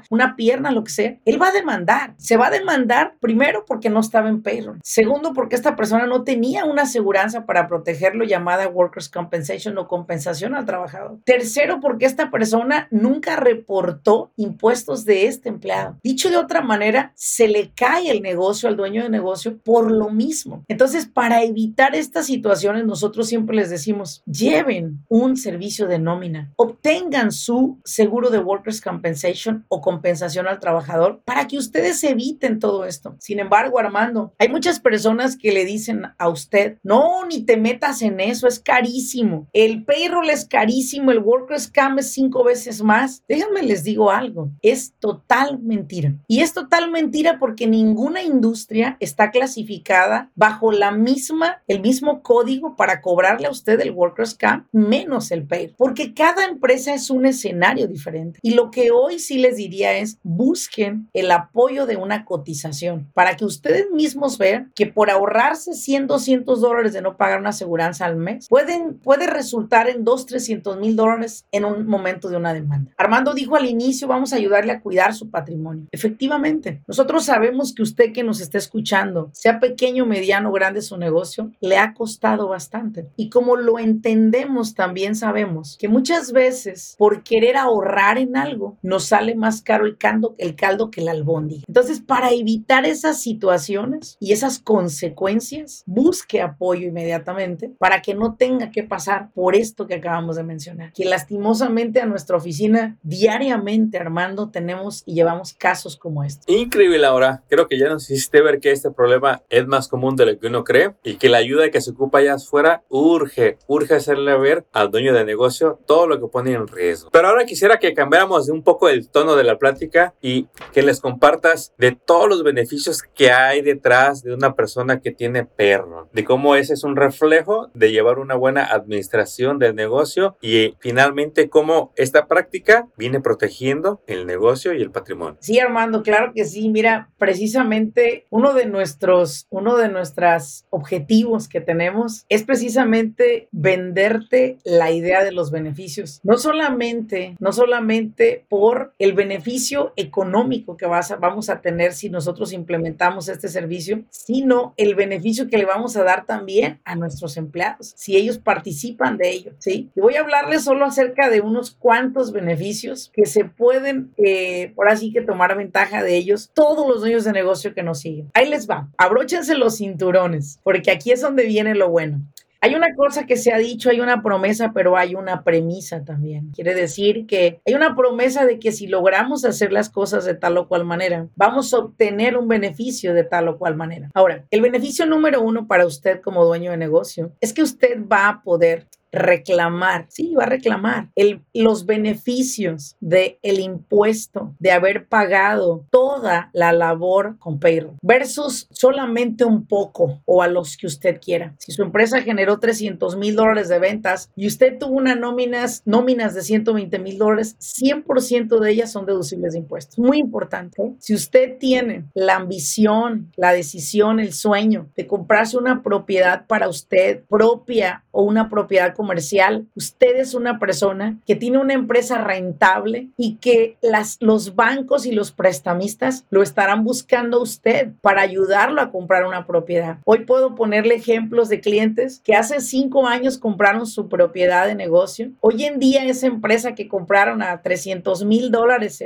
una 0.09 0.35
pierna, 0.35 0.71
lo 0.71 0.83
que 0.83 0.91
sea, 0.91 1.17
él 1.25 1.41
va 1.41 1.49
a 1.49 1.51
demandar. 1.51 2.13
Se 2.17 2.37
va 2.37 2.47
a 2.47 2.51
demandar 2.51 3.15
primero 3.19 3.65
porque 3.65 3.89
no 3.89 3.99
estaba 3.99 4.29
en 4.29 4.41
payroll. 4.41 4.79
Segundo, 4.83 5.33
porque 5.33 5.55
esta 5.55 5.75
persona 5.75 6.05
no 6.05 6.23
tenía 6.23 6.65
una 6.65 6.83
aseguranza 6.83 7.45
para 7.45 7.67
protegerlo 7.67 8.23
llamada 8.23 8.67
workers 8.67 9.09
compensation 9.09 9.77
o 9.77 9.87
compensación 9.87 10.55
al 10.55 10.65
trabajador. 10.65 11.19
Tercero, 11.25 11.79
porque 11.79 12.05
esta 12.05 12.29
persona 12.31 12.87
nunca 12.91 13.35
reportó 13.35 14.31
impuestos 14.35 15.05
de 15.05 15.27
este 15.27 15.49
empleado. 15.49 15.97
Dicho 16.03 16.29
de 16.29 16.37
otra 16.37 16.61
manera, 16.61 17.11
se 17.15 17.47
le 17.47 17.71
cae 17.75 18.11
el 18.11 18.21
negocio 18.21 18.69
al 18.69 18.77
dueño 18.77 19.03
de 19.03 19.09
negocio 19.09 19.57
por 19.57 19.91
lo 19.91 20.09
mismo. 20.09 20.63
Entonces, 20.67 21.05
para 21.05 21.43
evitar 21.43 21.95
estas 21.95 22.25
situaciones, 22.25 22.85
nosotros 22.85 23.27
siempre 23.27 23.55
les 23.55 23.69
decimos, 23.69 24.23
lleven 24.25 24.99
un 25.09 25.37
servicio 25.37 25.87
de 25.87 25.99
nómina, 25.99 26.51
obtengan 26.55 27.31
su 27.31 27.79
seguro 27.83 28.29
de 28.29 28.39
workers 28.39 28.81
compensation 28.81 29.56
o 29.67 29.81
compensación 29.81 30.47
al 30.47 30.59
trabajador 30.59 31.21
para 31.25 31.47
que 31.47 31.57
ustedes 31.57 32.03
eviten 32.03 32.59
todo 32.59 32.85
esto. 32.85 33.15
Sin 33.19 33.39
embargo, 33.39 33.79
Armando, 33.79 34.33
hay 34.37 34.49
muchas 34.49 34.79
personas 34.79 35.37
que 35.37 35.51
le 35.51 35.65
dicen 35.65 36.03
a 36.17 36.29
usted, 36.29 36.77
no, 36.83 37.25
ni 37.25 37.43
te 37.43 37.57
metas 37.57 38.01
en 38.01 38.19
eso, 38.19 38.47
es 38.47 38.59
carísimo. 38.59 39.47
El 39.53 39.83
payroll 39.85 40.29
es 40.29 40.45
carísimo, 40.45 41.11
el 41.11 41.19
workers 41.19 41.67
camp 41.67 41.99
es 41.99 42.11
cinco 42.11 42.43
veces 42.43 42.81
más. 42.81 43.23
Déjenme 43.27 43.63
les 43.63 43.83
digo 43.83 44.11
algo, 44.11 44.49
es 44.61 44.93
total 44.99 45.59
mentira. 45.59 46.13
Y 46.27 46.41
es 46.41 46.53
total 46.53 46.91
mentira 46.91 47.37
porque 47.39 47.67
ninguna 47.67 48.23
industria 48.23 48.97
está 48.99 49.31
clasificada 49.31 50.31
bajo 50.35 50.71
la 50.71 50.91
misma, 50.91 51.63
el 51.67 51.81
mismo 51.81 52.21
código 52.21 52.75
para 52.75 53.01
cobrarle 53.01 53.47
a 53.47 53.51
usted 53.51 53.79
el 53.79 53.91
workers 53.91 54.35
camp 54.35 54.67
menos 54.71 55.31
el 55.31 55.45
payroll, 55.45 55.75
porque 55.77 56.13
cada 56.13 56.45
empresa 56.45 56.93
es 56.93 57.09
un 57.09 57.25
escenario 57.25 57.87
diferente. 57.87 58.39
Y 58.41 58.51
lo 58.51 58.71
que 58.71 58.91
hoy 58.91 59.19
sí 59.19 59.36
les 59.37 59.57
diría 59.57 59.97
es 59.97 60.19
busquen 60.23 61.09
el 61.13 61.31
apoyo 61.31 61.85
de 61.85 61.97
una 61.97 62.25
cotización 62.25 63.09
para 63.13 63.35
que 63.35 63.45
ustedes 63.45 63.89
mismos 63.91 64.37
vean 64.37 64.71
que 64.75 64.87
por 64.87 65.09
ahorrarse 65.09 65.73
100, 65.73 66.07
200 66.07 66.61
dólares 66.61 66.93
de 66.93 67.01
no 67.01 67.17
pagar 67.17 67.39
una 67.39 67.49
aseguranza 67.49 68.05
al 68.05 68.15
mes, 68.15 68.47
pueden, 68.47 68.99
puede 68.99 69.27
resultar 69.27 69.89
en 69.89 70.03
2, 70.03 70.25
300 70.25 70.77
mil 70.79 70.95
dólares 70.95 71.45
en 71.51 71.65
un 71.65 71.87
momento 71.87 72.29
de 72.29 72.37
una 72.37 72.53
demanda. 72.53 72.91
Armando 72.97 73.33
dijo 73.33 73.55
al 73.55 73.65
inicio, 73.65 74.07
vamos 74.07 74.33
a 74.33 74.37
ayudarle 74.37 74.71
a 74.71 74.81
cuidar 74.81 75.13
su 75.13 75.29
patrimonio. 75.29 75.87
Efectivamente, 75.91 76.81
nosotros 76.87 77.25
sabemos 77.25 77.73
que 77.73 77.83
usted 77.83 78.13
que 78.13 78.23
nos 78.23 78.41
está 78.41 78.57
escuchando, 78.57 79.29
sea 79.33 79.59
pequeño, 79.59 80.05
mediano, 80.05 80.51
grande 80.51 80.81
su 80.81 80.97
negocio, 80.97 81.51
le 81.59 81.77
ha 81.77 81.93
costado 81.93 82.47
bastante. 82.47 83.07
Y 83.15 83.29
como 83.29 83.55
lo 83.55 83.79
entendemos, 83.79 84.73
también 84.73 85.15
sabemos 85.15 85.77
que 85.79 85.87
muchas 85.87 86.31
veces 86.31 86.95
por 86.97 87.23
querer 87.23 87.57
ahorrar 87.57 88.17
en 88.17 88.37
algo, 88.37 88.77
nos 88.81 89.05
sale 89.05 89.26
más 89.35 89.61
caro 89.61 89.85
el 89.85 89.97
caldo, 89.97 90.35
el 90.37 90.55
caldo 90.55 90.91
que 90.91 91.01
el 91.01 91.09
albóndiga. 91.09 91.63
Entonces, 91.67 91.99
para 91.99 92.31
evitar 92.31 92.85
esas 92.85 93.21
situaciones 93.21 94.17
y 94.19 94.31
esas 94.33 94.59
consecuencias, 94.59 95.83
busque 95.85 96.41
apoyo 96.41 96.87
inmediatamente 96.87 97.71
para 97.77 98.01
que 98.01 98.13
no 98.13 98.35
tenga 98.35 98.71
que 98.71 98.83
pasar 98.83 99.31
por 99.33 99.55
esto 99.55 99.87
que 99.87 99.95
acabamos 99.95 100.35
de 100.35 100.43
mencionar. 100.43 100.93
Que 100.93 101.05
lastimosamente 101.05 102.01
a 102.01 102.05
nuestra 102.05 102.37
oficina 102.37 102.97
diariamente, 103.03 103.97
Armando, 103.97 104.49
tenemos 104.49 105.03
y 105.05 105.13
llevamos 105.13 105.53
casos 105.53 105.97
como 105.97 106.23
este. 106.23 106.51
Increíble, 106.51 106.99
Laura. 106.99 107.43
Creo 107.49 107.67
que 107.67 107.77
ya 107.77 107.89
nos 107.89 108.09
hiciste 108.09 108.41
ver 108.41 108.59
que 108.59 108.71
este 108.71 108.91
problema 108.91 109.43
es 109.49 109.67
más 109.67 109.87
común 109.87 110.15
de 110.15 110.25
lo 110.25 110.39
que 110.39 110.47
uno 110.47 110.63
cree 110.63 110.93
y 111.03 111.15
que 111.15 111.29
la 111.29 111.37
ayuda 111.37 111.69
que 111.69 111.81
se 111.81 111.91
ocupa 111.91 112.19
allá 112.19 112.35
afuera 112.35 112.83
urge, 112.89 113.57
urge 113.67 113.95
hacerle 113.95 114.37
ver 114.37 114.65
al 114.73 114.91
dueño 114.91 115.13
de 115.13 115.25
negocio 115.25 115.79
todo 115.85 116.07
lo 116.07 116.19
que 116.19 116.27
pone 116.27 116.53
en 116.53 116.67
riesgo. 116.67 117.09
Pero 117.11 117.27
ahora 117.27 117.45
quisiera 117.45 117.79
que 117.79 117.93
cambiáramos 117.93 118.49
un 118.49 118.63
poco 118.63 118.89
el 118.89 119.09
tono 119.17 119.35
de 119.35 119.43
la 119.43 119.57
plática 119.57 120.13
y 120.21 120.45
que 120.73 120.83
les 120.83 121.01
compartas 121.01 121.73
de 121.79 121.91
todos 121.91 122.29
los 122.29 122.43
beneficios 122.43 123.01
que 123.01 123.31
hay 123.31 123.63
detrás 123.63 124.21
de 124.21 124.31
una 124.31 124.53
persona 124.53 125.01
que 125.01 125.09
tiene 125.09 125.43
perro, 125.43 126.07
de 126.13 126.23
cómo 126.23 126.55
ese 126.55 126.75
es 126.75 126.83
un 126.83 126.95
reflejo 126.95 127.71
de 127.73 127.91
llevar 127.91 128.19
una 128.19 128.35
buena 128.35 128.65
administración 128.65 129.57
del 129.57 129.73
negocio 129.73 130.37
y 130.39 130.75
finalmente 130.81 131.49
cómo 131.49 131.93
esta 131.95 132.27
práctica 132.27 132.87
viene 132.95 133.19
protegiendo 133.19 134.03
el 134.05 134.27
negocio 134.27 134.71
y 134.73 134.83
el 134.83 134.91
patrimonio. 134.91 135.37
Sí, 135.39 135.59
Armando, 135.59 136.03
claro 136.03 136.31
que 136.35 136.45
sí. 136.45 136.69
Mira, 136.69 137.09
precisamente 137.17 138.27
uno 138.29 138.53
de 138.53 138.67
nuestros, 138.67 139.47
uno 139.49 139.77
de 139.77 139.89
nuestros 139.89 140.65
objetivos 140.69 141.47
que 141.47 141.59
tenemos 141.59 142.27
es 142.29 142.43
precisamente 142.43 143.47
venderte 143.51 144.59
la 144.63 144.91
idea 144.91 145.23
de 145.23 145.31
los 145.31 145.49
beneficios. 145.49 146.19
No 146.21 146.37
solamente, 146.37 147.35
no 147.39 147.51
solamente 147.51 148.45
por 148.47 148.93
el 149.07 149.13
beneficio 149.13 149.93
económico 149.95 150.75
que 150.75 150.85
vas 150.85 151.15
vamos 151.19 151.49
a 151.49 151.61
tener 151.61 151.93
si 151.93 152.09
nosotros 152.09 152.51
implementamos 152.51 153.29
este 153.29 153.47
servicio, 153.47 154.03
sino 154.09 154.73
el 154.77 154.95
beneficio 154.95 155.47
que 155.47 155.57
le 155.57 155.65
vamos 155.65 155.95
a 155.95 156.03
dar 156.03 156.25
también 156.25 156.81
a 156.83 156.95
nuestros 156.95 157.37
empleados, 157.37 157.93
si 157.95 158.17
ellos 158.17 158.37
participan 158.37 159.17
de 159.17 159.29
ello, 159.29 159.51
¿sí? 159.59 159.89
Y 159.95 160.01
voy 160.01 160.15
a 160.15 160.21
hablarles 160.21 160.63
solo 160.63 160.85
acerca 160.85 161.29
de 161.29 161.41
unos 161.41 161.71
cuantos 161.71 162.31
beneficios 162.31 163.09
que 163.13 163.25
se 163.25 163.45
pueden, 163.45 164.13
eh, 164.17 164.73
por 164.75 164.89
así 164.89 165.13
que 165.13 165.21
tomar 165.21 165.55
ventaja 165.55 166.03
de 166.03 166.15
ellos 166.17 166.51
todos 166.53 166.87
los 166.87 167.01
dueños 167.01 167.23
de 167.23 167.31
negocio 167.31 167.73
que 167.73 167.83
nos 167.83 167.99
siguen. 167.99 168.29
Ahí 168.33 168.49
les 168.49 168.69
va, 168.69 168.89
abróchense 168.97 169.55
los 169.55 169.77
cinturones, 169.77 170.59
porque 170.63 170.91
aquí 170.91 171.11
es 171.11 171.21
donde 171.21 171.45
viene 171.45 171.75
lo 171.75 171.89
bueno. 171.89 172.21
Hay 172.61 172.75
una 172.75 172.95
cosa 172.95 173.25
que 173.25 173.37
se 173.37 173.53
ha 173.53 173.57
dicho, 173.57 173.89
hay 173.89 173.99
una 173.99 174.23
promesa, 174.23 174.71
pero 174.73 174.97
hay 174.97 175.15
una 175.15 175.43
premisa 175.43 176.03
también. 176.03 176.51
Quiere 176.53 176.73
decir 176.73 177.27
que 177.27 177.61
hay 177.65 177.73
una 177.75 177.95
promesa 177.95 178.45
de 178.45 178.59
que 178.59 178.71
si 178.71 178.87
logramos 178.87 179.45
hacer 179.45 179.71
las 179.71 179.89
cosas 179.89 180.25
de 180.25 180.33
tal 180.33 180.57
o 180.57 180.67
cual 180.67 180.83
manera, 180.85 181.27
vamos 181.35 181.73
a 181.73 181.79
obtener 181.79 182.37
un 182.37 182.47
beneficio 182.47 183.13
de 183.13 183.23
tal 183.23 183.47
o 183.47 183.57
cual 183.57 183.75
manera. 183.75 184.09
Ahora, 184.13 184.45
el 184.49 184.61
beneficio 184.61 185.05
número 185.05 185.41
uno 185.41 185.67
para 185.67 185.85
usted 185.85 186.21
como 186.21 186.45
dueño 186.45 186.71
de 186.71 186.77
negocio 186.77 187.31
es 187.41 187.53
que 187.53 187.61
usted 187.61 187.99
va 188.11 188.27
a 188.27 188.41
poder 188.41 188.87
reclamar, 189.11 190.05
sí, 190.09 190.33
va 190.35 190.43
a 190.43 190.49
reclamar 190.49 191.09
el, 191.15 191.41
los 191.53 191.85
beneficios 191.85 192.95
del 192.99 193.37
el 193.41 193.59
impuesto 193.59 194.55
de 194.59 194.71
haber 194.71 195.07
pagado 195.07 195.85
toda 195.89 196.49
la 196.53 196.71
labor 196.71 197.37
con 197.39 197.59
payroll 197.59 197.97
versus 198.01 198.67
solamente 198.71 199.45
un 199.45 199.65
poco 199.65 200.21
o 200.25 200.41
a 200.41 200.47
los 200.47 200.77
que 200.77 200.87
usted 200.87 201.19
quiera. 201.21 201.55
Si 201.57 201.71
su 201.71 201.83
empresa 201.83 202.21
generó 202.21 202.59
300 202.59 203.17
mil 203.17 203.35
dólares 203.35 203.69
de 203.69 203.79
ventas 203.79 204.31
y 204.35 204.47
usted 204.47 204.77
tuvo 204.77 204.97
unas 204.97 205.17
nóminas, 205.17 205.81
nóminas 205.85 206.33
de 206.33 206.41
120 206.41 206.99
mil 206.99 207.17
dólares, 207.17 207.55
100% 207.59 208.59
de 208.59 208.71
ellas 208.71 208.91
son 208.91 209.05
deducibles 209.05 209.53
de 209.53 209.59
impuestos. 209.59 209.99
Muy 209.99 210.19
importante. 210.19 210.95
Si 210.99 211.13
usted 211.13 211.57
tiene 211.57 212.05
la 212.13 212.35
ambición, 212.35 213.31
la 213.35 213.53
decisión, 213.53 214.19
el 214.19 214.33
sueño 214.33 214.89
de 214.95 215.07
comprarse 215.07 215.57
una 215.57 215.83
propiedad 215.83 216.45
para 216.47 216.69
usted 216.69 217.23
propia 217.29 218.03
o 218.11 218.23
una 218.23 218.49
propiedad 218.49 218.95
comercial, 218.97 219.65
usted 219.75 220.17
es 220.17 220.33
una 220.33 220.59
persona 220.59 221.17
que 221.25 221.35
tiene 221.35 221.59
una 221.59 221.73
empresa 221.73 222.17
rentable 222.17 223.07
y 223.15 223.35
que 223.35 223.77
las, 223.81 224.17
los 224.19 224.55
bancos 224.55 225.05
y 225.05 225.13
los 225.13 225.31
prestamistas 225.31 226.25
lo 226.29 226.43
estarán 226.43 226.83
buscando 226.83 227.37
a 227.37 227.43
usted 227.43 227.91
para 228.01 228.21
ayudarlo 228.21 228.81
a 228.81 228.91
comprar 228.91 229.25
una 229.25 229.47
propiedad. 229.47 229.99
Hoy 230.03 230.25
puedo 230.25 230.55
ponerle 230.55 230.95
ejemplos 230.95 231.47
de 231.47 231.61
clientes 231.61 232.21
que 232.23 232.35
hace 232.35 232.59
cinco 232.59 233.07
años 233.07 233.37
compraron 233.37 233.85
su 233.85 234.09
propiedad 234.09 234.67
de 234.67 234.75
negocio. 234.75 235.31
Hoy 235.39 235.63
en 235.63 235.79
día 235.79 236.03
esa 236.05 236.27
empresa 236.27 236.75
que 236.75 236.87
compraron 236.87 237.41
a 237.41 237.61
300 237.61 238.25
mil 238.25 238.51
dólares 238.51 239.03